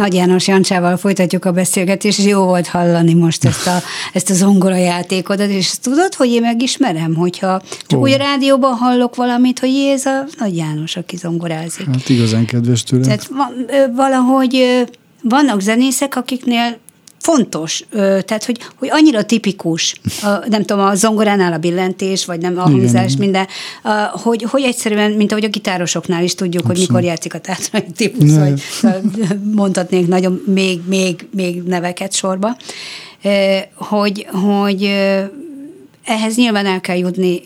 Nagy 0.00 0.14
János 0.14 0.46
Jancsával 0.46 0.96
folytatjuk 0.96 1.44
a 1.44 1.52
beszélgetést, 1.52 2.18
és 2.18 2.24
jó 2.24 2.44
volt 2.44 2.66
hallani 2.66 3.14
most 3.14 3.44
ezt 3.44 3.66
a, 3.66 3.78
ezt 4.18 4.30
a 4.30 4.34
zongora 4.34 4.76
játékodat, 4.76 5.48
és 5.48 5.70
tudod, 5.82 6.14
hogy 6.14 6.28
én 6.28 6.40
megismerem, 6.40 7.14
hogyha 7.14 7.62
csak 7.86 7.98
oh. 7.98 8.04
úgy 8.04 8.12
a 8.12 8.16
rádióban 8.16 8.72
hallok 8.72 9.16
valamit, 9.16 9.58
hogy 9.58 9.70
ez 9.70 10.06
a 10.06 10.24
Nagy 10.38 10.56
János, 10.56 10.96
aki 10.96 11.16
zongorázik. 11.16 11.86
Hát 11.86 12.08
igazán 12.08 12.44
kedves 12.44 12.82
tőle. 12.82 13.04
Tehát 13.04 13.30
valahogy 13.94 14.84
vannak 15.22 15.60
zenészek, 15.60 16.16
akiknél 16.16 16.78
fontos, 17.34 17.84
tehát 17.92 18.44
hogy, 18.44 18.60
hogy 18.78 18.88
annyira 18.90 19.24
tipikus, 19.24 19.94
a, 20.22 20.48
nem 20.48 20.64
tudom, 20.64 20.84
a 20.84 20.94
zongoránál 20.94 21.52
a 21.52 21.58
billentés, 21.58 22.24
vagy 22.24 22.40
nem 22.40 22.58
a 22.58 22.60
hangzás, 22.60 23.16
minden, 23.16 23.46
a, 23.82 23.90
hogy, 24.22 24.42
hogy 24.42 24.62
egyszerűen, 24.62 25.10
mint 25.12 25.30
ahogy 25.30 25.44
a 25.44 25.48
gitárosoknál 25.48 26.22
is 26.22 26.34
tudjuk, 26.34 26.62
Abszolút. 26.62 26.78
hogy 26.78 26.88
mikor 26.88 27.08
játszik 27.08 27.34
a 27.34 27.38
tátrai 27.38 27.84
típus, 27.96 28.32
vagy 28.32 28.62
mondhatnék 29.54 30.06
nagyon 30.06 30.42
még, 30.46 30.80
még, 30.86 31.26
még 31.34 31.62
neveket 31.62 32.12
sorba, 32.12 32.56
hogy, 33.74 34.26
hogy 34.30 34.84
ehhez 36.04 36.36
nyilván 36.36 36.66
el 36.66 36.80
kell 36.80 36.96
jutni 36.96 37.42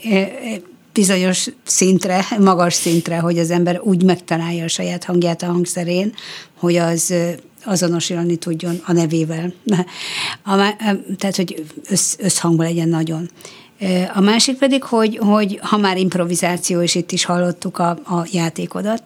bizonyos 0.92 1.46
szintre, 1.64 2.24
magas 2.38 2.74
szintre, 2.74 3.18
hogy 3.18 3.38
az 3.38 3.50
ember 3.50 3.80
úgy 3.82 4.02
megtalálja 4.02 4.64
a 4.64 4.68
saját 4.68 5.04
hangját 5.04 5.42
a 5.42 5.46
hangszerén, 5.46 6.14
hogy 6.58 6.76
az 6.76 7.14
azonosulni 7.64 8.36
tudjon 8.36 8.80
a 8.86 8.92
nevével. 8.92 9.52
A, 10.44 10.56
tehát, 11.16 11.36
hogy 11.36 11.64
össz, 11.88 12.14
összhangban 12.18 12.66
legyen 12.66 12.88
nagyon. 12.88 13.30
A 14.14 14.20
másik 14.20 14.58
pedig, 14.58 14.82
hogy, 14.82 15.16
hogy 15.16 15.58
ha 15.62 15.76
már 15.76 15.98
improvizáció, 15.98 16.80
és 16.80 16.94
itt 16.94 17.12
is 17.12 17.24
hallottuk 17.24 17.78
a, 17.78 17.88
a 17.90 18.26
játékodat, 18.32 19.02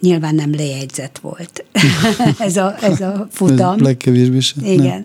nyilván 0.00 0.34
nem 0.34 0.54
lejegyzett 0.54 1.18
volt 1.18 1.64
ez, 2.38 2.56
a, 2.56 2.74
ez 2.80 3.00
a 3.00 3.26
futam. 3.30 3.74
Ez 3.74 3.80
legkevésbé 3.80 4.40
sem. 4.40 4.64
Igen. 4.64 5.04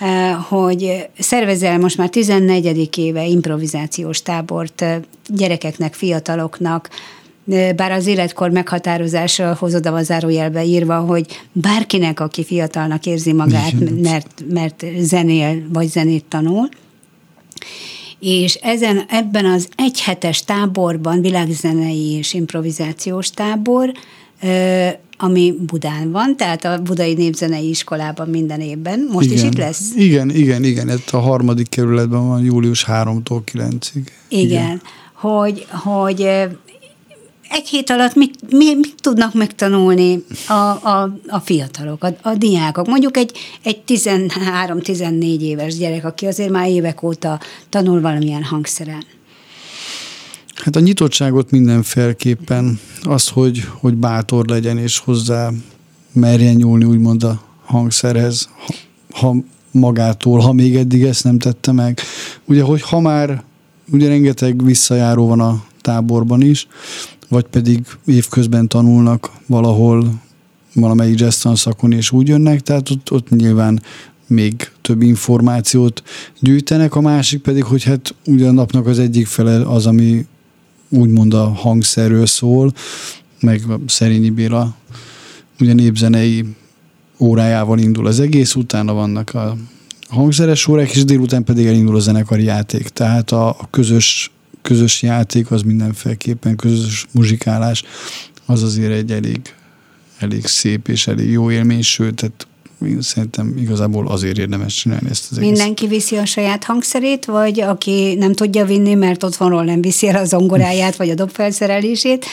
Nem. 0.00 0.40
Hogy 0.48 1.08
szervezel 1.18 1.78
most 1.78 1.96
már 1.96 2.08
14. 2.08 2.98
éve 2.98 3.26
improvizációs 3.26 4.22
tábort 4.22 4.84
gyerekeknek, 5.26 5.94
fiataloknak, 5.94 6.88
bár 7.76 7.92
az 7.92 8.06
életkor 8.06 8.50
meghatározása 8.50 9.56
hozod 9.58 9.86
a 9.86 10.02
zárójelbe 10.02 10.64
írva, 10.64 10.98
hogy 10.98 11.26
bárkinek, 11.52 12.20
aki 12.20 12.44
fiatalnak 12.44 13.06
érzi 13.06 13.32
magát, 13.32 13.74
mert, 14.02 14.42
mert 14.48 14.84
zenél 14.98 15.62
vagy 15.72 15.88
zenét 15.88 16.24
tanul, 16.24 16.68
és 18.18 18.54
ezen, 18.54 19.04
ebben 19.08 19.44
az 19.44 19.68
egyhetes 19.76 20.44
táborban, 20.44 21.20
világzenei 21.20 22.12
és 22.12 22.34
improvizációs 22.34 23.30
tábor, 23.30 23.92
ami 25.18 25.54
Budán 25.66 26.10
van, 26.10 26.36
tehát 26.36 26.64
a 26.64 26.82
Budai 26.82 27.14
Népzenei 27.14 27.68
Iskolában 27.68 28.28
minden 28.28 28.60
évben. 28.60 29.08
Most 29.12 29.26
igen. 29.26 29.38
is 29.38 29.42
itt 29.44 29.56
lesz? 29.56 29.90
Igen, 29.96 30.30
igen, 30.30 30.64
igen. 30.64 30.88
Ez 30.88 31.00
a 31.10 31.18
harmadik 31.18 31.68
kerületben 31.68 32.28
van 32.28 32.44
július 32.44 32.84
3-tól 32.88 33.40
9-ig. 33.52 34.06
Igen. 34.28 34.44
igen. 34.44 34.82
Hogy, 35.12 35.66
hogy 35.70 36.28
egy 37.52 37.68
hét 37.68 37.90
alatt 37.90 38.14
mit, 38.14 38.34
mit, 38.50 38.76
mit 38.76 38.94
tudnak 39.00 39.34
megtanulni 39.34 40.24
a, 40.48 40.52
a, 40.52 41.16
a 41.26 41.38
fiatalok, 41.38 42.04
a, 42.04 42.16
a 42.22 42.34
diákok? 42.34 42.86
Mondjuk 42.86 43.16
egy, 43.16 43.38
egy 43.62 43.82
13-14 43.86 45.40
éves 45.40 45.76
gyerek, 45.76 46.04
aki 46.04 46.26
azért 46.26 46.50
már 46.50 46.68
évek 46.68 47.02
óta 47.02 47.40
tanul 47.68 48.00
valamilyen 48.00 48.42
hangszeren. 48.42 49.04
Hát 50.54 50.76
a 50.76 50.80
nyitottságot 50.80 51.50
mindenféleképpen, 51.50 52.80
az, 53.02 53.28
hogy, 53.28 53.64
hogy 53.80 53.94
bátor 53.94 54.46
legyen 54.46 54.78
és 54.78 54.98
hozzá 54.98 55.50
merjen 56.12 56.54
nyúlni 56.54 56.84
úgymond 56.84 57.22
a 57.22 57.42
hangszerhez, 57.64 58.48
ha, 59.10 59.26
ha 59.26 59.34
magától, 59.70 60.38
ha 60.38 60.52
még 60.52 60.76
eddig 60.76 61.02
ezt 61.02 61.24
nem 61.24 61.38
tette 61.38 61.72
meg. 61.72 62.00
Ugye, 62.44 62.62
hogy 62.62 62.82
ha 62.82 63.00
már, 63.00 63.42
ugye 63.92 64.08
rengeteg 64.08 64.64
visszajáró 64.64 65.26
van 65.26 65.40
a 65.40 65.62
táborban 65.82 66.40
is, 66.40 66.66
vagy 67.28 67.44
pedig 67.44 67.86
évközben 68.04 68.68
tanulnak 68.68 69.30
valahol 69.46 70.20
valamelyik 70.74 71.18
jazz 71.18 71.46
szakon, 71.54 71.92
és 71.92 72.10
úgy 72.10 72.28
jönnek, 72.28 72.60
tehát 72.60 72.90
ott, 72.90 73.12
ott 73.12 73.28
nyilván 73.28 73.82
még 74.26 74.70
több 74.80 75.02
információt 75.02 76.02
gyűjtenek, 76.40 76.94
a 76.94 77.00
másik 77.00 77.40
pedig, 77.40 77.64
hogy 77.64 77.82
hát 77.82 78.14
ugye 78.26 78.48
a 78.48 78.52
napnak 78.52 78.86
az 78.86 78.98
egyik 78.98 79.26
fele 79.26 79.68
az, 79.68 79.86
ami 79.86 80.26
úgymond 80.88 81.34
a 81.34 81.48
hangszerről 81.48 82.26
szól, 82.26 82.72
meg 83.40 83.62
Szerényi 83.86 84.30
Béla 84.30 84.74
ugye 85.60 85.72
népzenei 85.72 86.44
órájával 87.18 87.78
indul 87.78 88.06
az 88.06 88.20
egész, 88.20 88.54
utána 88.54 88.92
vannak 88.92 89.34
a 89.34 89.56
hangszeres 90.08 90.66
órák, 90.66 90.94
és 90.94 91.04
délután 91.04 91.44
pedig 91.44 91.66
elindul 91.66 91.96
a 91.96 92.00
zenekari 92.00 92.44
játék. 92.44 92.88
Tehát 92.88 93.30
a 93.30 93.56
közös 93.70 94.30
közös 94.62 95.02
játék, 95.02 95.50
az 95.50 95.62
mindenféleképpen 95.62 96.56
közös 96.56 97.06
muzsikálás, 97.10 97.82
az 98.46 98.62
azért 98.62 98.92
egy 98.92 99.10
elég, 99.10 99.40
elég 100.18 100.46
szép 100.46 100.88
és 100.88 101.06
elég 101.06 101.30
jó 101.30 101.50
élmény, 101.50 101.82
sőt, 101.82 102.14
tehát 102.14 102.46
én 102.86 103.00
szerintem 103.00 103.54
igazából 103.58 104.08
azért 104.08 104.38
érdemes 104.38 104.74
csinálni 104.74 105.10
ezt 105.10 105.30
az 105.30 105.38
egész. 105.38 105.50
Mindenki 105.50 105.86
viszi 105.86 106.16
a 106.16 106.24
saját 106.24 106.64
hangszerét, 106.64 107.24
vagy 107.24 107.60
aki 107.60 108.14
nem 108.14 108.32
tudja 108.32 108.64
vinni, 108.64 108.94
mert 108.94 109.22
otthonról 109.22 109.64
nem 109.64 109.80
viszi 109.80 110.08
el 110.08 110.16
a 110.16 110.24
zongoráját, 110.24 110.96
vagy 110.96 111.10
a 111.10 111.14
dobfelszerelését, 111.14 112.26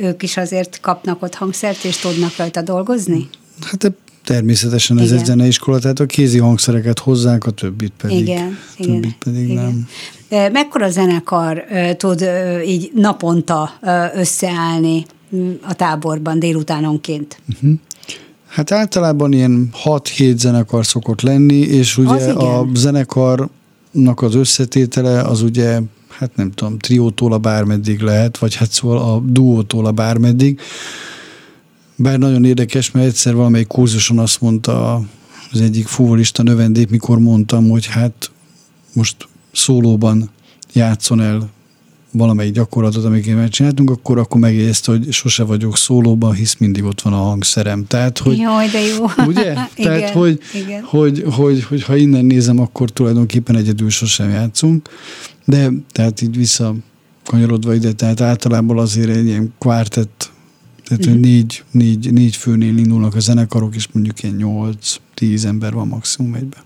ők 0.00 0.22
is 0.22 0.36
azért 0.36 0.80
kapnak 0.80 1.22
ott 1.22 1.34
hangszert, 1.34 1.84
és 1.84 1.96
tudnak 1.96 2.36
rajta 2.36 2.62
dolgozni? 2.62 3.28
Hát 3.70 3.92
természetesen 4.28 4.98
ez 4.98 5.06
igen. 5.06 5.18
egy 5.18 5.24
zeneiskola, 5.24 5.78
tehát 5.78 6.00
a 6.00 6.06
kézi 6.06 6.38
hangszereket 6.38 6.98
hozzák, 6.98 7.46
a 7.46 7.50
többit 7.50 7.92
pedig, 8.00 8.18
igen, 8.18 8.58
többit 8.76 8.94
igen, 8.94 9.14
pedig 9.18 9.48
igen. 9.48 9.86
nem. 10.28 10.52
Mekkora 10.52 10.90
zenekar 10.90 11.64
tud 11.96 12.28
így 12.66 12.90
naponta 12.94 13.70
összeállni 14.14 15.06
a 15.62 15.74
táborban 15.74 16.38
délutánonként? 16.38 17.40
Uh-huh. 17.54 17.78
Hát 18.46 18.72
általában 18.72 19.32
ilyen 19.32 19.70
6-7 19.84 20.36
zenekar 20.36 20.86
szokott 20.86 21.20
lenni, 21.20 21.58
és 21.58 21.98
ugye 21.98 22.32
a 22.32 22.66
zenekarnak 22.74 24.22
az 24.22 24.34
összetétele 24.34 25.20
az 25.20 25.42
ugye, 25.42 25.80
hát 26.08 26.36
nem 26.36 26.50
tudom, 26.50 26.78
triótól 26.78 27.32
a 27.32 27.38
bármeddig 27.38 28.00
lehet, 28.00 28.38
vagy 28.38 28.54
hát 28.54 28.70
szóval 28.70 28.98
a 28.98 29.22
duótól 29.24 29.86
a 29.86 29.92
bármeddig. 29.92 30.60
Bár 32.00 32.18
nagyon 32.18 32.44
érdekes, 32.44 32.90
mert 32.90 33.06
egyszer 33.06 33.34
valamelyik 33.34 33.66
kurzuson 33.66 34.18
azt 34.18 34.40
mondta 34.40 35.02
az 35.52 35.60
egyik 35.60 35.86
fúvolista 35.86 36.42
növendék, 36.42 36.90
mikor 36.90 37.18
mondtam, 37.18 37.68
hogy 37.68 37.86
hát 37.86 38.30
most 38.92 39.28
szólóban 39.52 40.30
játszon 40.72 41.20
el 41.20 41.50
valamelyik 42.12 42.52
gyakorlatot, 42.52 43.04
amiket 43.04 43.34
megcsináltunk, 43.34 43.90
akkor, 43.90 44.18
akkor 44.18 44.40
megjegyezte, 44.40 44.90
hogy 44.90 45.12
sose 45.12 45.42
vagyok 45.42 45.76
szólóban, 45.76 46.34
hisz 46.34 46.56
mindig 46.58 46.84
ott 46.84 47.00
van 47.00 47.12
a 47.12 47.16
hangszerem. 47.16 47.86
Tehát, 47.86 48.18
hogy, 48.18 48.38
Jaj, 48.38 48.68
de 48.68 48.80
jó. 48.80 49.26
Ugye? 49.26 49.52
Tehát, 49.52 49.70
igen, 49.76 50.12
hogy, 50.12 50.40
igen. 50.54 50.82
Hogy, 50.82 51.24
hogy, 51.30 51.64
hogy, 51.64 51.82
ha 51.82 51.96
innen 51.96 52.24
nézem, 52.24 52.58
akkor 52.58 52.90
tulajdonképpen 52.90 53.56
egyedül 53.56 53.90
sosem 53.90 54.30
játszunk. 54.30 54.88
De 55.44 55.70
tehát 55.92 56.22
így 56.22 56.36
vissza 56.36 56.74
kanyarodva 57.24 57.74
ide, 57.74 57.92
tehát 57.92 58.20
általában 58.20 58.78
azért 58.78 59.16
egy 59.16 59.26
ilyen 59.26 59.54
kvártett, 59.58 60.30
tehát 60.88 61.08
mm. 61.08 61.20
négy, 61.20 61.64
négy, 61.70 62.12
négy 62.12 62.36
főnél 62.36 62.76
indulnak 62.76 63.14
a 63.14 63.20
zenekarok, 63.20 63.74
és 63.74 63.88
mondjuk 63.92 64.22
ilyen 64.22 64.34
nyolc, 64.34 64.96
tíz 65.14 65.44
ember 65.44 65.72
van 65.72 65.88
maximum 65.88 66.34
egyben. 66.34 66.60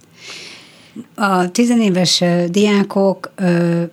A 1.14 1.51
tizenéves 1.51 2.23
diákok 2.49 3.33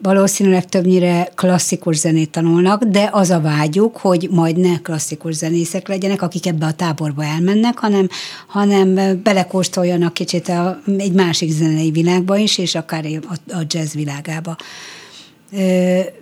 valószínűleg 0.02 0.66
többnyire 0.66 1.32
klasszikus 1.36 1.98
zenét 1.98 2.30
tanulnak, 2.30 2.84
de 2.84 3.10
az 3.12 3.30
a 3.30 3.40
vágyuk, 3.40 3.98
hogy 3.98 4.28
majd 4.32 4.58
ne 4.58 4.78
klasszikus 4.82 5.36
zenészek 5.36 5.88
legyenek, 5.88 6.22
akik 6.22 6.46
ebbe 6.46 6.66
a 6.66 6.74
táborba 6.74 7.24
elmennek, 7.24 7.78
hanem, 7.78 8.10
hanem 8.48 9.20
belekóstoljanak 9.24 10.14
kicsit 10.14 10.50
a, 10.50 10.82
egy 10.98 11.14
másik 11.14 11.52
zenei 11.52 11.92
világba 11.92 12.38
is, 12.38 12.58
és 12.58 12.76
akár 12.76 13.06
a, 13.06 13.54
a 13.54 13.64
jazz 13.68 13.94
világába. 13.94 14.58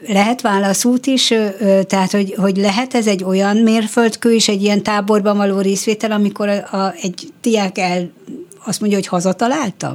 Lehet 0.08 0.42
válaszút 0.42 1.06
is, 1.06 1.34
tehát 1.88 2.12
hogy, 2.12 2.34
hogy 2.38 2.58
lehet 2.58 2.94
ez 2.94 3.08
egy 3.08 3.24
olyan 3.24 3.58
mérföldkő 3.58 4.34
is 4.34 4.48
egy 4.48 4.62
ilyen 4.62 4.84
táborban 4.84 5.38
való 5.38 5.60
részvétel, 5.60 6.12
amikor 6.12 6.48
a, 6.50 6.76
a, 6.76 6.94
egy 7.02 7.34
diák 7.42 7.78
el 7.78 8.12
azt 8.66 8.80
mondja, 8.80 8.98
hogy 8.98 9.08
hazataláltam? 9.08 9.94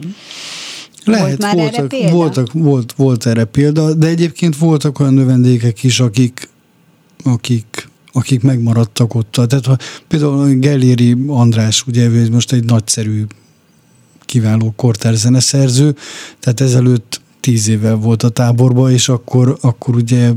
Lehet, 1.04 1.26
volt 1.26 1.40
már 1.40 1.54
voltak, 1.54 1.74
erre 1.74 1.86
példa? 1.86 2.12
Voltak, 2.12 2.52
volt, 2.52 2.92
volt 2.96 3.26
erre 3.26 3.44
példa, 3.44 3.94
de 3.94 4.06
egyébként 4.06 4.56
voltak 4.56 5.00
olyan 5.00 5.14
növendékek 5.14 5.82
is, 5.82 6.00
akik, 6.00 6.48
akik 7.24 7.90
akik 8.14 8.42
megmaradtak 8.42 9.14
ott. 9.14 9.32
Tehát 9.32 9.66
ha, 9.66 9.76
például 10.08 10.54
Gelléri 10.54 11.16
András, 11.26 11.86
ugye 11.86 12.06
ő 12.06 12.30
most 12.30 12.52
egy 12.52 12.64
nagyszerű, 12.64 13.24
kiváló 14.24 14.72
kortárzeneszerző, 14.76 15.96
tehát 16.40 16.60
ezelőtt 16.60 17.20
tíz 17.43 17.68
évvel 17.68 17.97
volt 17.97 18.22
a 18.22 18.28
táborban, 18.28 18.93
és 18.93 19.09
akkor, 19.09 19.59
akkor 19.61 19.95
ugye 19.95 20.32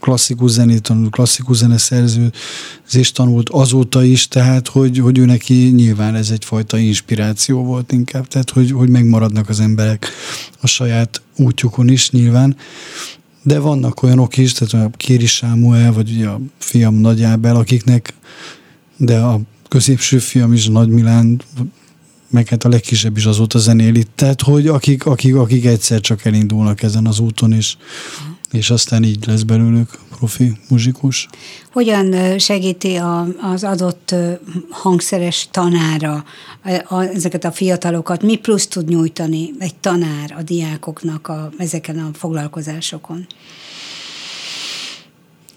klasszikus 0.00 0.50
zenét 0.50 0.82
tanult, 0.82 1.10
klasszikus 1.10 1.56
zeneszerzőzést 1.56 3.14
tanult 3.14 3.48
azóta 3.48 4.04
is, 4.04 4.28
tehát 4.28 4.68
hogy, 4.68 4.98
hogy 4.98 5.18
ő 5.18 5.24
neki 5.24 5.54
nyilván 5.54 6.14
ez 6.14 6.30
egyfajta 6.30 6.78
inspiráció 6.78 7.64
volt 7.64 7.92
inkább, 7.92 8.26
tehát 8.26 8.50
hogy, 8.50 8.70
hogy 8.70 8.88
megmaradnak 8.88 9.48
az 9.48 9.60
emberek 9.60 10.08
a 10.60 10.66
saját 10.66 11.22
útjukon 11.36 11.88
is 11.88 12.10
nyilván. 12.10 12.56
De 13.42 13.58
vannak 13.58 14.02
olyanok 14.02 14.36
is, 14.36 14.52
tehát 14.52 14.86
a 14.86 14.96
Kéri 14.96 15.26
Sámuel, 15.26 15.92
vagy 15.92 16.10
ugye 16.10 16.28
a 16.28 16.40
fiam 16.58 16.94
Nagy 16.94 17.22
Ábel, 17.22 17.56
akiknek, 17.56 18.14
de 18.96 19.18
a 19.18 19.40
középső 19.68 20.18
fiam 20.18 20.52
is, 20.52 20.68
Nagy 20.68 20.88
Milán, 20.88 21.40
meg 22.30 22.48
hát 22.48 22.64
a 22.64 22.68
legkisebb 22.68 23.16
is 23.16 23.24
azóta 23.24 23.58
zenéli. 23.58 24.04
Tehát, 24.14 24.42
hogy 24.42 24.66
akik, 24.66 25.06
akik, 25.06 25.34
akik 25.34 25.64
egyszer 25.64 26.00
csak 26.00 26.24
elindulnak 26.24 26.82
ezen 26.82 27.06
az 27.06 27.18
úton, 27.18 27.52
és, 27.52 27.76
és 28.50 28.70
aztán 28.70 29.02
így 29.02 29.26
lesz 29.26 29.42
belőlük 29.42 29.98
profi 30.16 30.52
muzsikus. 30.68 31.28
Hogyan 31.72 32.38
segíti 32.38 32.94
a, 32.94 33.26
az 33.52 33.64
adott 33.64 34.14
hangszeres 34.70 35.48
tanára 35.50 36.24
a, 36.88 37.02
ezeket 37.02 37.44
a 37.44 37.52
fiatalokat? 37.52 38.22
Mi 38.22 38.36
plusz 38.36 38.66
tud 38.66 38.88
nyújtani 38.88 39.50
egy 39.58 39.74
tanár 39.74 40.34
a 40.38 40.42
diákoknak 40.42 41.28
a, 41.28 41.50
ezeken 41.58 41.98
a 41.98 42.10
foglalkozásokon? 42.12 43.26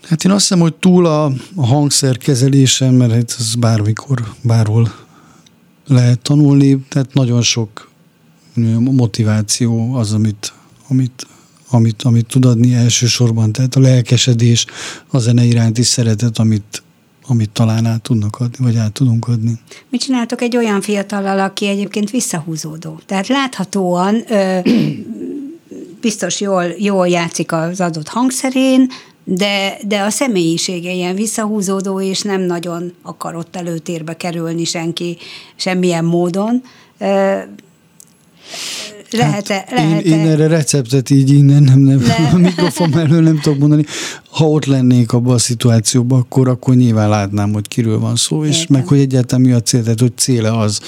Hát 0.10 0.24
én 0.24 0.32
azt 0.32 0.42
hiszem, 0.42 0.60
hogy 0.60 0.74
túl 0.74 1.06
a, 1.06 1.26
a 1.56 1.66
hangszer 1.66 2.18
kezelésen, 2.18 2.94
mert 2.94 3.12
hát 3.12 3.36
ez 3.40 3.56
bármikor, 3.56 4.34
bárhol 4.42 4.92
lehet 5.90 6.20
tanulni, 6.20 6.78
tehát 6.90 7.14
nagyon 7.14 7.42
sok 7.42 7.90
motiváció 8.80 9.94
az, 9.94 10.14
amit, 10.14 10.54
amit, 10.88 11.28
amit, 11.70 12.02
amit 12.02 12.26
tud 12.26 12.46
adni 12.46 12.74
elsősorban, 12.74 13.52
tehát 13.52 13.76
a 13.76 13.80
lelkesedés, 13.80 14.66
a 15.08 15.20
zene 15.20 15.44
iránti 15.44 15.84
szeretet, 15.84 16.38
amit, 16.38 16.84
amit 17.28 17.50
talán 17.50 17.86
át 17.86 18.02
tudnak 18.02 18.40
adni, 18.40 18.66
vagy 18.66 18.76
át 18.76 18.92
tudunk 18.92 19.28
adni. 19.28 19.60
Mit 19.90 20.02
csináltok 20.02 20.42
egy 20.42 20.58
olyan 20.58 20.82
fiatallal, 20.82 21.40
aki 21.40 21.68
egyébként 21.68 22.10
visszahúzódó? 22.10 23.00
Tehát 23.06 23.28
láthatóan 23.28 24.24
ö, 24.28 24.60
biztos 26.02 26.42
jól, 26.42 26.64
jól 26.64 27.08
játszik 27.08 27.52
az 27.52 27.82
adott 27.82 28.08
hangszerén, 28.08 28.90
de, 29.32 29.78
de 29.88 30.02
a 30.02 30.10
személyisége 30.10 30.92
ilyen 30.92 31.16
visszahúzódó, 31.16 32.02
és 32.02 32.22
nem 32.22 32.42
nagyon 32.42 32.94
akar 33.02 33.36
ott 33.36 33.56
előtérbe 33.56 34.18
kerülni 34.18 34.64
senki 34.64 35.18
semmilyen 35.56 36.06
módon. 36.06 36.62
Lehet-e? 39.12 39.54
Hát 39.54 39.72
lehet 39.72 40.06
én, 40.06 40.14
én 40.14 40.28
erre 40.28 40.48
receptet 40.48 41.10
így 41.10 41.30
innen 41.30 41.64
nem, 41.64 41.80
nem, 41.80 42.02
Le. 42.02 42.30
a 42.34 42.38
mikrofon 42.38 42.90
mellől 42.90 43.22
nem 43.22 43.40
tudok 43.40 43.60
mondani. 43.60 43.86
Ha 44.30 44.46
ott 44.46 44.66
lennék 44.66 45.14
abban 45.14 45.34
a 45.34 45.38
szituációban, 45.38 46.20
akkor, 46.20 46.48
akkor 46.48 46.76
nyilván 46.76 47.10
látnám, 47.10 47.54
hogy 47.54 47.68
kiről 47.68 48.00
van 48.00 48.16
szó, 48.16 48.46
és 48.46 48.60
Értem. 48.60 48.78
meg 48.78 48.88
hogy 48.88 49.00
egyáltalán 49.00 49.46
mi 49.46 49.52
a 49.52 49.62
cél, 49.62 49.84
tehát 49.84 50.00
hogy 50.00 50.18
céle 50.18 50.58
az, 50.58 50.80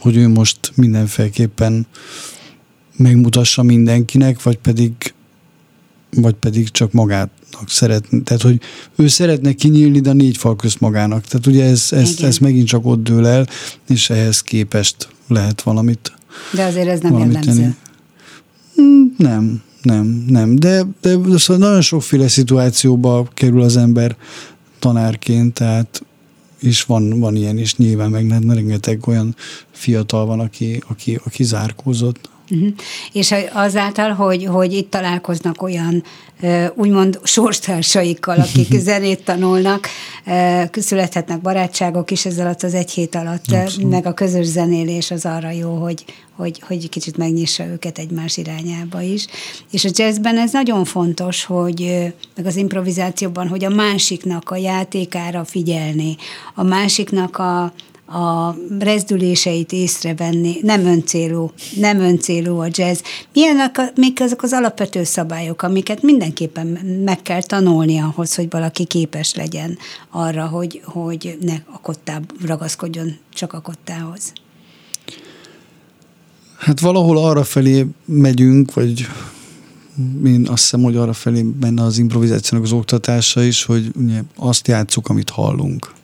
hogy 0.00 0.16
ő 0.16 0.28
most 0.28 0.58
mindenféleképpen 0.74 1.86
megmutassa 2.96 3.62
mindenkinek, 3.62 4.42
vagy 4.42 4.56
pedig 4.56 4.92
vagy 6.10 6.34
pedig 6.34 6.70
csak 6.70 6.92
magát 6.92 7.30
szeretne, 7.66 8.20
tehát 8.22 8.42
hogy 8.42 8.60
ő 8.96 9.08
szeretne 9.08 9.52
kinyílni, 9.52 10.00
de 10.00 10.12
négy 10.12 10.36
fal 10.36 10.56
közt 10.56 10.80
magának. 10.80 11.24
Tehát 11.24 11.46
ugye 11.46 11.64
ez, 11.64 11.88
ez, 11.90 12.16
ez 12.20 12.38
megint 12.38 12.66
csak 12.66 12.86
ott 12.86 13.02
dől 13.02 13.26
el, 13.26 13.46
és 13.88 14.10
ehhez 14.10 14.40
képest 14.40 15.08
lehet 15.28 15.62
valamit. 15.62 16.12
De 16.52 16.64
azért 16.64 16.88
ez 16.88 17.00
nem 17.00 17.18
jellemző. 17.18 17.40
Tenni. 17.40 17.74
Hmm, 18.74 19.14
nem, 19.18 19.62
nem, 19.82 20.24
nem. 20.28 20.56
De, 20.56 20.86
de 21.00 21.16
szóval 21.36 21.66
nagyon 21.66 21.80
sokféle 21.80 22.28
szituációba 22.28 23.28
kerül 23.34 23.62
az 23.62 23.76
ember 23.76 24.16
tanárként, 24.78 25.54
tehát 25.54 26.02
is 26.60 26.84
van, 26.84 27.18
van 27.20 27.36
ilyen 27.36 27.58
is 27.58 27.76
nyilván, 27.76 28.10
meg 28.10 28.30
rengeteg 28.48 29.06
olyan 29.06 29.36
fiatal 29.70 30.26
van, 30.26 30.40
aki, 30.40 30.82
aki, 30.88 31.20
aki 31.24 31.44
zárkózott. 31.44 32.28
Uh-huh. 32.50 32.68
És 33.12 33.34
azáltal, 33.52 34.10
hogy, 34.10 34.44
hogy 34.44 34.72
itt 34.72 34.90
találkoznak 34.90 35.62
olyan 35.62 36.04
úgymond 36.74 37.20
sorstársaikkal, 37.22 38.38
akik 38.38 38.80
zenét 38.80 39.24
tanulnak, 39.24 39.88
születhetnek 40.72 41.40
barátságok 41.40 42.10
is 42.10 42.26
ezzel 42.26 42.46
alatt 42.46 42.62
az 42.62 42.74
egy 42.74 42.90
hét 42.90 43.14
alatt, 43.14 43.52
Abszolút. 43.52 43.90
meg 43.90 44.06
a 44.06 44.14
közös 44.14 44.46
zenélés 44.46 45.10
az 45.10 45.24
arra 45.24 45.50
jó, 45.50 45.74
hogy, 45.74 46.04
hogy, 46.36 46.62
hogy 46.66 46.88
kicsit 46.88 47.16
megnyissa 47.16 47.64
őket 47.64 47.98
egymás 47.98 48.36
irányába 48.36 49.00
is. 49.00 49.26
És 49.70 49.84
a 49.84 49.90
jazzben 49.92 50.38
ez 50.38 50.52
nagyon 50.52 50.84
fontos, 50.84 51.44
hogy 51.44 52.12
meg 52.36 52.46
az 52.46 52.56
improvizációban, 52.56 53.48
hogy 53.48 53.64
a 53.64 53.68
másiknak 53.68 54.50
a 54.50 54.56
játékára 54.56 55.44
figyelni, 55.44 56.16
a 56.54 56.62
másiknak 56.62 57.38
a, 57.38 57.72
a 58.08 58.56
rezdüléseit 58.78 59.72
észrevenni, 59.72 60.56
nem 60.62 60.86
öncélú, 60.86 61.50
nem 61.76 62.00
öncélú 62.00 62.58
a 62.58 62.66
jazz. 62.70 63.00
Milyenek 63.32 63.78
a, 63.78 63.90
még 63.94 64.20
azok 64.20 64.42
az 64.42 64.52
alapvető 64.52 65.04
szabályok, 65.04 65.62
amiket 65.62 66.02
mindenképpen 66.02 66.66
meg 67.04 67.22
kell 67.22 67.42
tanulni 67.42 67.98
ahhoz, 67.98 68.34
hogy 68.34 68.46
valaki 68.50 68.84
képes 68.84 69.34
legyen 69.34 69.78
arra, 70.10 70.46
hogy, 70.46 70.80
hogy 70.84 71.38
ne 71.40 71.54
a 71.72 71.80
kottább 71.80 72.46
ragaszkodjon 72.46 73.16
csak 73.32 73.52
a 73.52 73.60
kottához? 73.60 74.32
Hát 76.58 76.80
valahol 76.80 77.18
arra 77.18 77.44
felé 77.44 77.86
megyünk, 78.04 78.74
vagy 78.74 79.06
én 80.24 80.46
azt 80.48 80.62
hiszem, 80.62 80.82
hogy 80.82 80.96
arra 80.96 81.12
felé 81.12 81.42
benne 81.42 81.82
az 81.82 81.98
improvizációnak 81.98 82.66
az 82.66 82.72
oktatása 82.72 83.42
is, 83.42 83.64
hogy 83.64 83.90
ugye 83.96 84.22
azt 84.36 84.68
játszuk, 84.68 85.08
amit 85.08 85.30
hallunk 85.30 85.96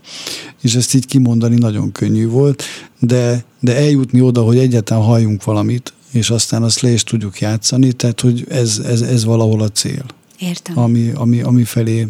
és 0.64 0.74
ezt 0.74 0.94
így 0.94 1.06
kimondani 1.06 1.56
nagyon 1.56 1.92
könnyű 1.92 2.28
volt, 2.28 2.62
de, 3.00 3.44
de 3.60 3.76
eljutni 3.76 4.20
oda, 4.20 4.42
hogy 4.42 4.58
egyáltalán 4.58 5.04
halljunk 5.04 5.44
valamit, 5.44 5.92
és 6.10 6.30
aztán 6.30 6.62
azt 6.62 6.80
le 6.80 6.90
is 6.90 7.04
tudjuk 7.04 7.40
játszani, 7.40 7.92
tehát 7.92 8.20
hogy 8.20 8.44
ez, 8.48 8.80
ez, 8.84 9.00
ez 9.00 9.24
valahol 9.24 9.60
a 9.60 9.68
cél. 9.68 10.04
Értem. 10.38 10.78
Ami, 10.78 11.10
ami, 11.14 11.40
ami, 11.40 11.64
felé, 11.64 12.08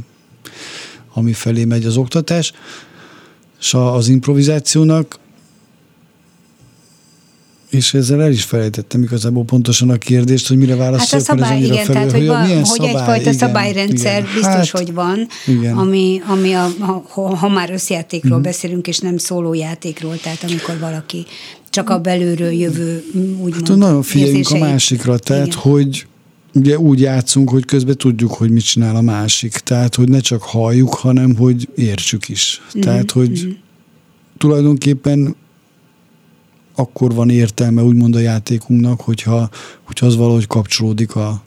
ami 1.15 1.33
felé 1.33 1.65
megy 1.65 1.85
az 1.85 1.97
oktatás. 1.97 2.53
És 3.61 3.75
az 3.75 4.09
improvizációnak 4.09 5.19
és 7.75 7.95
ezzel 7.95 8.23
el 8.23 8.31
is 8.31 8.45
felejtettem 8.45 9.03
igazából 9.03 9.45
pontosan 9.45 9.91
a 9.91 9.97
kérdést, 9.97 10.49
hogy 10.49 10.57
mire 10.57 10.77
válaszoljak. 10.77 11.27
Hát 11.27 11.39
a 11.39 11.45
szabály, 11.45 11.63
igen, 11.63 11.85
felül, 11.85 11.93
tehát 11.93 12.13
hogy, 12.13 12.27
van, 12.27 12.47
hogy 12.47 12.65
szabály, 12.65 12.89
egyfajta 12.89 13.21
igen, 13.21 13.33
szabályrendszer 13.33 14.21
igen. 14.21 14.35
biztos, 14.35 14.53
hát, 14.53 14.69
hogy 14.69 14.93
van, 14.93 15.27
igen. 15.47 15.77
ami, 15.77 16.21
ami 16.27 16.53
a, 16.53 16.75
ha, 17.09 17.37
ha 17.37 17.49
már 17.49 17.71
összjátékról 17.71 18.31
uh-huh. 18.31 18.47
beszélünk, 18.47 18.87
és 18.87 18.99
nem 18.99 19.17
szólójátékról, 19.17 20.17
tehát 20.23 20.43
amikor 20.43 20.79
valaki 20.79 21.27
csak 21.71 21.91
a 21.91 21.99
belülről 21.99 22.53
jövő 22.53 23.05
úgymond 23.15 23.69
hát, 23.69 23.77
nagyon 23.77 24.03
figyeljünk 24.03 24.51
a 24.51 24.59
másikra, 24.59 25.19
tehát 25.19 25.47
igen. 25.47 25.59
hogy 25.59 26.07
ugye 26.55 26.79
úgy 26.79 27.01
játszunk, 27.01 27.51
hogy 27.51 27.65
közben 27.65 27.97
tudjuk, 27.97 28.33
hogy 28.33 28.51
mit 28.51 28.65
csinál 28.65 28.97
a 28.97 29.01
másik. 29.01 29.53
Tehát, 29.53 29.95
hogy 29.95 30.09
ne 30.09 30.21
csak 30.21 30.43
halljuk, 30.43 30.95
hanem 30.95 31.37
hogy 31.37 31.69
értsük 31.75 32.29
is. 32.29 32.61
Uh-huh. 32.67 32.83
Tehát, 32.83 33.11
hogy 33.11 33.31
uh-huh. 33.31 33.53
tulajdonképpen 34.39 35.37
akkor 36.75 37.15
van 37.15 37.31
értelme 37.31 37.83
úgymond 37.83 38.15
a 38.15 38.19
játékunknak, 38.19 39.01
hogyha, 39.01 39.51
hogyha 39.83 40.07
az 40.07 40.17
valahogy 40.17 40.47
kapcsolódik 40.47 41.17
a, 41.17 41.43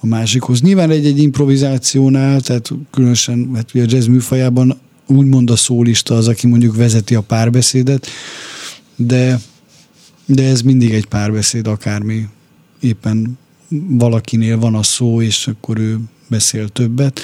a 0.00 0.06
másikhoz. 0.06 0.60
Nyilván 0.60 0.90
egy-egy 0.90 1.18
improvizációnál, 1.18 2.40
tehát 2.40 2.70
különösen 2.90 3.50
hát 3.54 3.70
a 3.74 3.78
jazz 3.86 4.06
műfajában 4.06 4.78
úgymond 5.06 5.50
a 5.50 5.56
szólista 5.56 6.14
az, 6.14 6.28
aki 6.28 6.46
mondjuk 6.46 6.76
vezeti 6.76 7.14
a 7.14 7.20
párbeszédet, 7.20 8.06
de, 8.96 9.40
de 10.26 10.42
ez 10.42 10.62
mindig 10.62 10.92
egy 10.92 11.06
párbeszéd, 11.06 11.66
akármi 11.66 12.28
éppen 12.80 13.38
valakinél 13.88 14.58
van 14.58 14.74
a 14.74 14.82
szó, 14.82 15.22
és 15.22 15.46
akkor 15.46 15.78
ő 15.78 15.98
beszél 16.28 16.68
többet, 16.68 17.20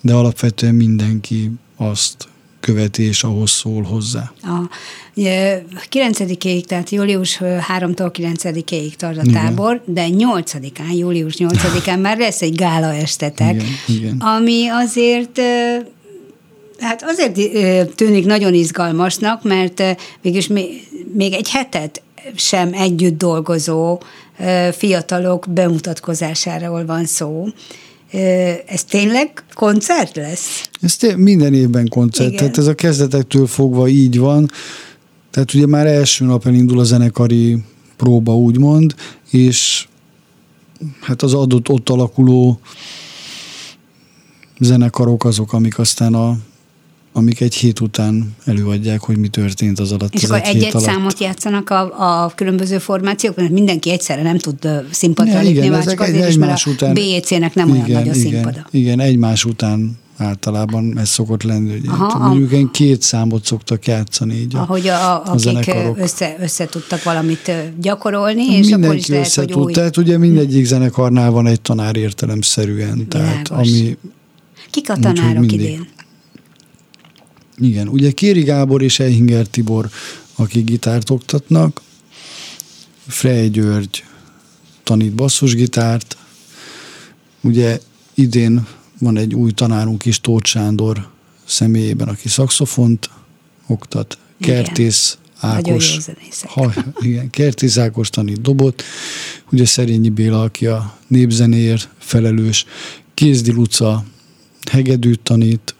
de 0.00 0.14
alapvetően 0.14 0.74
mindenki 0.74 1.50
azt 1.76 2.28
követi, 2.64 3.02
és 3.02 3.24
ahhoz 3.24 3.50
szól 3.50 3.82
hozzá. 3.82 4.32
A 4.42 4.68
9-ig, 5.90 6.64
tehát 6.64 6.90
július 6.90 7.40
3-tól 7.78 8.10
9-ig 8.12 8.94
tart 8.94 9.18
a 9.18 9.20
igen. 9.24 9.32
tábor, 9.32 9.82
de 9.84 10.06
8-án, 10.10 10.96
július 10.98 11.34
8-án 11.38 12.00
már 12.00 12.18
lesz 12.18 12.42
egy 12.42 12.54
gála 12.54 12.94
estetek, 12.94 13.54
igen, 13.54 13.68
igen. 13.86 14.16
ami 14.18 14.68
azért 14.68 15.40
Hát 16.78 17.02
azért 17.06 17.34
tűnik 17.94 18.26
nagyon 18.26 18.54
izgalmasnak, 18.54 19.42
mert 19.42 19.82
végülis 20.20 20.46
még 21.12 21.32
egy 21.32 21.50
hetet 21.50 22.02
sem 22.34 22.72
együtt 22.72 23.18
dolgozó 23.18 24.00
fiatalok 24.72 25.46
bemutatkozásáról 25.48 26.86
van 26.86 27.04
szó, 27.04 27.46
ez 28.66 28.84
tényleg 28.84 29.44
koncert 29.54 30.16
lesz? 30.16 30.68
Ez 30.80 30.96
té- 30.96 31.16
minden 31.16 31.54
évben 31.54 31.88
koncert, 31.88 32.28
Igen. 32.28 32.38
tehát 32.38 32.58
ez 32.58 32.66
a 32.66 32.74
kezdetektől 32.74 33.46
fogva 33.46 33.88
így 33.88 34.18
van. 34.18 34.50
Tehát 35.30 35.54
ugye 35.54 35.66
már 35.66 35.86
első 35.86 36.24
nap 36.24 36.46
elindul 36.46 36.78
a 36.78 36.84
zenekari 36.84 37.58
próba, 37.96 38.36
úgymond, 38.36 38.94
és 39.30 39.88
hát 41.00 41.22
az 41.22 41.34
adott 41.34 41.68
ott 41.68 41.88
alakuló 41.88 42.60
zenekarok 44.58 45.24
azok, 45.24 45.52
amik 45.52 45.78
aztán 45.78 46.14
a 46.14 46.38
amik 47.16 47.40
egy 47.40 47.54
hét 47.54 47.80
után 47.80 48.34
előadják, 48.44 49.00
hogy 49.00 49.16
mi 49.18 49.28
történt 49.28 49.78
az 49.78 49.92
alatt. 49.92 50.14
És 50.14 50.22
az 50.24 50.30
akkor 50.30 50.42
egy 50.48 50.56
egy-egy 50.56 50.78
számot 50.80 51.18
játszanak 51.20 51.70
a, 51.70 52.24
a 52.24 52.32
különböző 52.34 52.78
formációk, 52.78 53.36
mert 53.36 53.50
mindenki 53.50 53.90
egyszerre 53.90 54.22
nem 54.22 54.38
tud 54.38 54.68
színpadra 54.90 55.40
lépni, 55.40 55.50
igen, 55.58 55.72
ezek 55.74 55.88
csak 55.98 56.00
azért 56.00 56.22
egy- 56.22 56.28
is, 56.28 56.36
mert 56.36 56.42
egymás 56.42 56.66
a 56.66 56.70
után- 56.70 56.94
BEC-nek 56.94 57.54
nem 57.54 57.70
olyan 57.70 57.84
igen, 57.86 57.98
nagy 58.02 58.08
a 58.08 58.14
igen, 58.14 58.30
színpada. 58.30 58.66
Igen, 58.70 59.00
egymás 59.00 59.44
után 59.44 59.98
általában 60.16 60.98
ez 60.98 61.08
szokott 61.08 61.42
lenni, 61.42 61.70
hogy 61.70 61.82
Aha, 61.88 62.04
Aha, 62.04 62.24
a- 62.24 62.28
mondjuk 62.28 62.52
ilyen 62.52 62.70
két 62.72 63.02
számot 63.02 63.44
szoktak 63.44 63.86
játszani 63.86 64.34
így. 64.34 64.54
Ahogy 64.56 64.88
a, 64.88 65.14
a, 65.14 65.22
akik 65.26 65.38
zenekarok. 65.40 65.98
össze, 65.98 66.36
össze 66.40 66.66
tudtak 66.66 67.02
valamit 67.02 67.52
gyakorolni, 67.80 68.42
és 68.42 68.50
akkor 68.50 68.60
is 68.60 68.70
Mindenki 68.70 69.10
lehet, 69.10 69.26
össze 69.26 69.40
hogy 69.40 69.52
új. 69.52 69.72
tehát 69.72 69.96
ugye 69.96 70.18
mindegyik 70.18 70.64
zenekarnál 70.64 71.30
van 71.30 71.46
egy 71.46 71.60
tanár 71.60 71.96
értelemszerűen, 71.96 73.08
tehát 73.08 73.48
Világos. 73.48 73.68
ami, 73.70 73.96
Kik 74.70 74.90
a 74.90 74.96
tanárok 74.96 75.38
mindig. 75.38 75.60
idén? 75.60 75.86
Igen, 77.58 77.88
ugye 77.88 78.10
Kéri 78.10 78.42
Gábor 78.42 78.82
és 78.82 78.98
Eihinger 78.98 79.46
Tibor, 79.46 79.90
akik 80.34 80.64
gitárt 80.64 81.10
oktatnak, 81.10 81.80
Frey 83.06 83.50
György 83.50 84.04
tanít 84.82 85.12
basszusgitárt, 85.12 86.16
ugye 87.40 87.80
idén 88.14 88.66
van 88.98 89.16
egy 89.16 89.34
új 89.34 89.52
tanárunk 89.52 90.04
is, 90.04 90.20
Tóth 90.20 90.48
Sándor 90.48 91.08
személyében, 91.44 92.08
aki 92.08 92.28
szakszofont 92.28 93.10
oktat. 93.66 94.18
Kertész 94.40 95.18
Ákos, 95.40 95.98
ha, 96.44 96.72
igen, 97.00 97.30
Kertész 97.30 97.76
Ákos 97.76 98.10
tanít 98.10 98.40
dobot, 98.40 98.82
ugye 99.52 99.66
Szerényi 99.66 100.08
Béla, 100.08 100.42
aki 100.42 100.66
a 100.66 100.98
népzenéért 101.06 101.88
felelős, 101.98 102.66
Kézdi 103.14 103.52
Luca 103.52 104.04
hegedűt 104.70 105.20
tanít, 105.20 105.74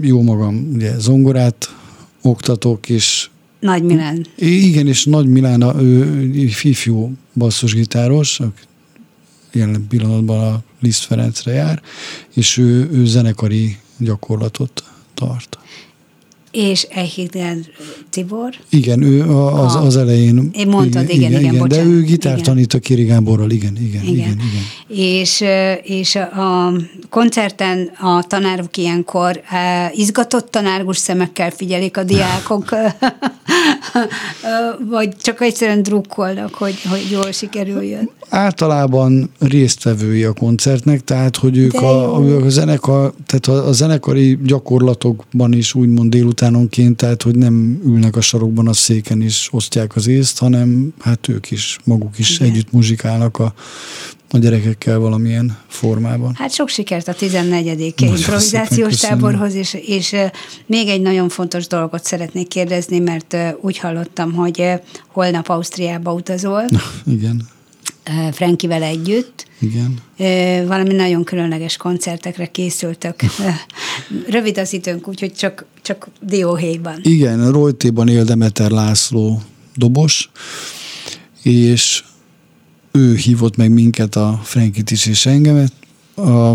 jó 0.00 0.22
magam, 0.22 0.70
ugye 0.74 0.98
zongorát 0.98 1.74
oktatok, 2.22 2.88
és 2.88 3.28
Nagy 3.60 3.82
Milán. 3.82 4.26
igen, 4.36 4.86
és 4.86 5.04
Nagy 5.04 5.26
Milána, 5.26 5.82
ő, 5.82 6.04
ő 6.04 6.22
ifjú 6.34 7.12
basszusgitáros, 7.34 8.40
jelen 9.52 9.86
pillanatban 9.88 10.52
a 10.52 10.62
Liszt 10.80 11.04
Ferencre 11.04 11.52
jár, 11.52 11.82
és 12.34 12.56
ő, 12.56 12.90
ő 12.92 13.04
zenekari 13.06 13.76
gyakorlatot 13.98 14.84
tart. 15.14 15.58
És 16.52 16.86
Eichinger 16.90 17.56
Tibor. 18.10 18.54
Igen, 18.70 19.02
ő 19.02 19.22
a- 19.30 19.64
az, 19.64 19.74
az 19.74 19.96
elején. 19.96 20.50
Én 20.52 20.66
mondtad, 20.68 21.02
igen, 21.08 21.30
igen, 21.30 21.40
igen, 21.40 21.52
de 21.52 21.58
bocsánat, 21.58 21.86
ő 21.86 22.02
gitár 22.02 22.32
igen. 22.32 22.44
tanít 22.44 22.74
a 22.74 22.78
Kéri 22.78 23.04
Gáborral, 23.04 23.50
igen, 23.50 23.76
igen, 23.76 24.02
igen, 24.02 24.14
igen. 24.14 24.40
igen. 24.88 24.98
És, 25.00 25.44
és 25.82 26.14
a 26.14 26.72
koncerten 27.10 27.90
a 28.00 28.22
tanárok 28.26 28.76
ilyenkor 28.76 29.40
izgatott 29.92 30.50
tanárgus 30.50 30.96
szemekkel 30.96 31.50
figyelik 31.50 31.96
a 31.96 32.04
diákok, 32.04 32.68
vagy 34.88 35.16
csak 35.16 35.40
egyszerűen 35.40 35.82
drukkolnak, 35.82 36.54
hogy, 36.54 36.82
hogy 36.82 37.08
jól 37.10 37.32
sikerüljön. 37.32 38.10
Általában 38.28 39.30
résztvevői 39.38 40.24
a 40.24 40.32
koncertnek, 40.32 41.04
tehát 41.04 41.36
hogy 41.36 41.56
ők 41.56 41.72
De 41.72 41.78
a, 41.78 42.24
jó. 42.24 42.44
a, 42.44 42.48
zenekar, 42.48 43.12
tehát 43.26 43.46
a, 43.46 43.68
a 43.68 43.72
zenekari 43.72 44.38
gyakorlatokban 44.44 45.52
is 45.52 45.74
úgymond 45.74 46.10
délutánonként, 46.10 46.96
tehát 46.96 47.22
hogy 47.22 47.36
nem 47.36 47.80
ülnek 47.84 48.16
a 48.16 48.20
sarokban 48.20 48.68
a 48.68 48.72
széken 48.72 49.22
és 49.22 49.48
osztják 49.52 49.96
az 49.96 50.06
észt, 50.06 50.38
hanem 50.38 50.94
hát 51.00 51.28
ők 51.28 51.50
is, 51.50 51.78
maguk 51.84 52.18
is 52.18 52.34
Igen. 52.34 52.48
együtt 52.52 52.72
muzsikálnak 52.72 53.38
a, 53.38 53.54
a 54.32 54.38
gyerekekkel 54.38 54.98
valamilyen 54.98 55.58
formában. 55.68 56.34
Hát 56.34 56.52
sok 56.52 56.68
sikert 56.68 57.08
a 57.08 57.14
14. 57.14 57.64
Nagyon 57.64 58.16
improvizációs 58.16 58.96
táborhoz, 58.96 59.54
és, 59.54 59.74
és 59.86 60.16
még 60.66 60.88
egy 60.88 61.00
nagyon 61.00 61.28
fontos 61.28 61.66
dolgot 61.66 62.04
szeretnék 62.04 62.48
kérdezni, 62.48 62.98
mert 62.98 63.36
úgy 63.60 63.78
hallottam, 63.78 64.32
hogy 64.32 64.64
holnap 65.06 65.48
Ausztriába 65.48 66.12
utazol, 66.12 66.64
Igen, 67.06 67.48
ö, 68.04 68.32
Frankivel 68.32 68.82
együtt, 68.82 69.46
igen. 69.58 69.98
Valami 70.66 70.94
nagyon 70.94 71.24
különleges 71.24 71.76
koncertekre 71.76 72.46
készültök. 72.46 73.14
Rövid 74.28 74.58
az 74.58 74.72
időnk, 74.72 75.08
úgyhogy 75.08 75.32
csak, 75.32 75.66
csak 75.82 76.08
dióhéjban. 76.20 76.98
Igen, 77.02 77.50
Rojtéban 77.50 78.08
él 78.08 78.24
Demeter 78.24 78.70
László 78.70 79.42
dobos, 79.76 80.30
és 81.42 82.02
ő 82.92 83.14
hívott 83.14 83.56
meg 83.56 83.70
minket, 83.70 84.16
a 84.16 84.40
Frankit 84.42 84.90
is 84.90 85.06
és 85.06 85.26
engemet, 85.26 85.72
a, 86.14 86.50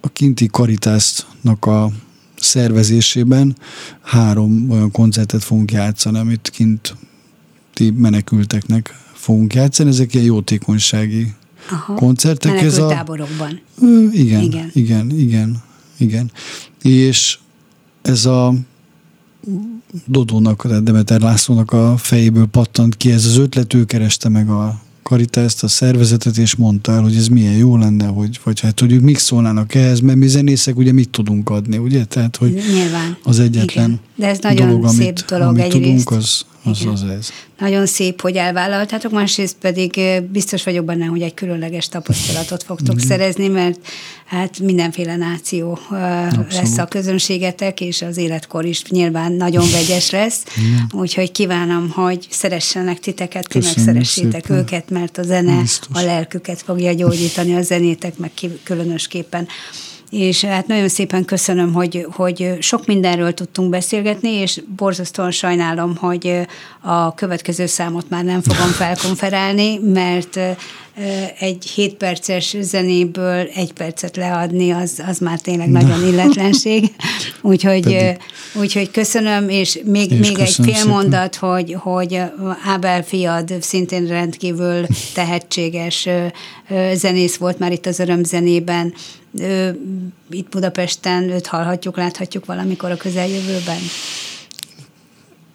a 0.00 0.08
kinti 0.12 0.46
Karitásznak 0.46 1.66
a 1.66 1.90
szervezésében 2.36 3.56
három 4.02 4.70
olyan 4.70 4.90
koncertet 4.90 5.44
fogunk 5.44 5.72
játszani, 5.72 6.18
amit 6.18 6.50
kint 6.52 6.96
ti 7.72 7.90
menekülteknek 7.90 8.94
fogunk 9.12 9.54
játszani. 9.54 9.88
Ezek 9.88 10.14
ilyen 10.14 10.26
jótékonysági 10.26 11.34
Aha. 11.70 11.94
koncertek. 11.94 12.62
Ez 12.62 12.78
a, 12.78 12.86
táborokban. 12.86 13.60
Igen. 14.10 14.42
igen, 14.42 14.70
igen, 14.72 15.10
igen, 15.10 15.62
igen. 15.96 16.30
És 16.82 17.38
ez 18.02 18.24
a 18.24 18.54
Dodónak, 20.06 20.62
tehát 20.62 20.82
Demeter 20.82 21.20
Lászlónak 21.20 21.72
a 21.72 21.96
fejéből 21.96 22.46
pattant 22.46 22.96
ki 22.96 23.12
ez 23.12 23.24
az 23.24 23.36
ötlet, 23.36 23.74
ő 23.74 23.84
kereste 23.84 24.28
meg 24.28 24.48
a 24.48 24.80
Karitást, 25.02 25.62
a 25.62 25.68
szervezetet, 25.68 26.36
és 26.36 26.54
mondta 26.54 26.92
el, 26.92 27.02
hogy 27.02 27.16
ez 27.16 27.28
milyen 27.28 27.52
jó 27.52 27.76
lenne, 27.76 28.06
hogy, 28.06 28.40
vagy 28.44 28.60
hát, 28.60 28.80
hogy 28.80 28.92
ők 28.92 29.00
mik 29.00 29.18
szólnának 29.18 29.74
ehhez, 29.74 30.00
mert 30.00 30.18
mi 30.18 30.26
zenészek 30.26 30.76
ugye 30.76 30.92
mit 30.92 31.08
tudunk 31.08 31.50
adni, 31.50 31.78
ugye? 31.78 32.04
Tehát, 32.04 32.36
hogy 32.36 32.52
Nyilván. 32.52 33.16
az 33.22 33.38
egyetlen 33.38 33.84
Igen. 33.84 34.00
De 34.16 34.26
ez 34.26 34.38
nagyon 34.38 34.68
dolog, 34.68 34.88
szép 34.88 35.00
amit, 35.00 35.24
dolog 35.28 35.48
amit 35.48 35.62
egyrészt. 35.62 35.82
tudunk, 35.82 36.10
az 36.10 36.44
az, 36.66 36.80
Igen. 36.80 36.92
az 36.92 37.02
ez. 37.02 37.28
Nagyon 37.58 37.86
szép, 37.86 38.20
hogy 38.20 38.36
elvállaltátok, 38.36 39.12
másrészt 39.12 39.56
pedig 39.60 40.00
biztos 40.32 40.64
vagyok 40.64 40.84
benne, 40.84 41.04
hogy 41.04 41.22
egy 41.22 41.34
különleges 41.34 41.88
tapasztalatot 41.88 42.62
fogtok 42.62 43.00
szerezni, 43.00 43.48
mert 43.48 43.78
hát 44.26 44.58
mindenféle 44.58 45.16
náció 45.16 45.78
ö, 45.90 45.96
lesz 46.50 46.78
a 46.78 46.84
közönségetek, 46.84 47.80
és 47.80 48.02
az 48.02 48.16
életkor 48.16 48.64
is 48.64 48.84
nyilván 48.84 49.32
nagyon 49.32 49.70
vegyes 49.70 50.10
lesz. 50.10 50.42
Úgyhogy 50.92 51.32
kívánom, 51.32 51.90
hogy 51.90 52.26
szeressenek 52.30 53.00
titeket, 53.00 53.48
ti 53.48 53.58
meg 53.58 53.66
Köszönjük 53.66 53.92
szeressétek 53.92 54.44
szépen. 54.44 54.56
őket, 54.56 54.90
mert 54.90 55.18
a 55.18 55.22
zene 55.22 55.60
Biztos. 55.60 56.02
a 56.02 56.04
lelküket 56.04 56.62
fogja 56.62 56.92
gyógyítani, 56.92 57.54
a 57.54 57.62
zenétek 57.62 58.18
meg 58.18 58.30
különösképpen. 58.62 59.48
És 60.10 60.44
hát 60.44 60.66
nagyon 60.66 60.88
szépen 60.88 61.24
köszönöm, 61.24 61.72
hogy, 61.72 62.06
hogy 62.10 62.56
sok 62.60 62.86
mindenről 62.86 63.34
tudtunk 63.34 63.70
beszélgetni, 63.70 64.30
és 64.30 64.62
borzasztóan 64.76 65.30
sajnálom, 65.30 65.96
hogy 65.96 66.40
a 66.80 67.14
következő 67.14 67.66
számot 67.66 68.08
már 68.08 68.24
nem 68.24 68.42
fogom 68.42 68.70
felkonferálni, 68.82 69.78
mert 69.78 70.38
egy 71.38 71.66
7 71.74 71.94
perces 71.94 72.56
zenéből 72.60 73.48
egy 73.54 73.72
percet 73.72 74.16
leadni, 74.16 74.70
az, 74.70 75.02
az 75.06 75.18
már 75.18 75.40
tényleg 75.40 75.68
nagyon 75.68 76.06
illetlenség. 76.06 76.90
Úgyhogy, 77.42 77.82
Pedig. 77.82 78.16
úgyhogy 78.54 78.90
köszönöm, 78.90 79.48
és 79.48 79.80
még, 79.84 80.10
És 80.10 80.18
még 80.18 80.38
egy 80.38 80.54
fél 80.54 80.74
szépen. 80.74 80.88
mondat, 80.88 81.36
hogy, 81.36 81.76
hogy 81.78 82.20
Ábel 82.64 83.02
fiad 83.02 83.52
szintén 83.60 84.06
rendkívül 84.06 84.86
tehetséges 85.14 86.08
zenész 86.94 87.36
volt 87.36 87.58
már 87.58 87.72
itt 87.72 87.86
az 87.86 87.98
örömzenében. 87.98 88.94
Ő, 89.40 89.80
itt 90.30 90.48
Budapesten 90.48 91.22
őt 91.30 91.46
hallhatjuk, 91.46 91.96
láthatjuk 91.96 92.44
valamikor 92.44 92.90
a 92.90 92.96
közeljövőben. 92.96 93.78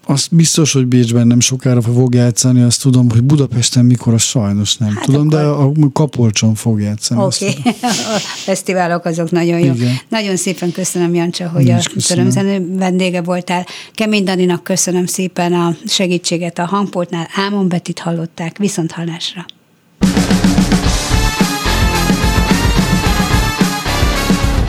Azt 0.06 0.36
biztos, 0.36 0.74
hogy 0.74 0.86
Bécsben 0.86 1.28
nem 1.28 1.40
sokára 1.40 1.82
fog 1.82 2.14
játszani, 2.14 2.62
azt 2.62 2.82
tudom, 2.82 3.10
hogy 3.10 3.24
Budapesten 3.24 3.86
mikor, 3.86 4.14
azt 4.14 4.26
sajnos 4.26 4.78
nem 4.78 4.96
Hát 4.96 5.04
tudom, 5.04 5.30
de 5.30 5.40
akkor- 5.40 5.84
a 5.84 5.92
Kapolcson 5.92 6.56
fog 6.56 6.82
játszani. 6.82 7.22
Oké, 7.22 7.50
okay. 7.60 7.74
a 8.16 8.20
fesztiválok 8.44 9.06
azok 9.06 9.32
nagyon 9.32 9.60
jó. 9.60 9.74
Igen. 9.74 9.98
Nagyon 10.10 10.36
szépen 10.36 10.72
köszönöm, 10.72 11.14
Jancsa, 11.14 11.50
hogy 11.50 11.66
Én 11.66 11.74
a 11.74 11.78
is 11.78 11.88
köszönöm. 11.88 12.28
örömzenő 12.28 12.76
vendége 12.78 13.22
voltál. 13.22 13.66
Kemény 13.94 14.24
Daninak 14.24 14.64
köszönöm 14.64 15.06
szépen 15.06 15.54
a 15.54 15.76
segítséget 15.88 16.60
a 16.60 16.66
hangpultnál. 16.66 17.28
Ámon 17.36 17.68
Betit 17.70 18.00
hallották. 18.00 18.58
Viszont 18.58 18.92
hallásra. 18.92 19.46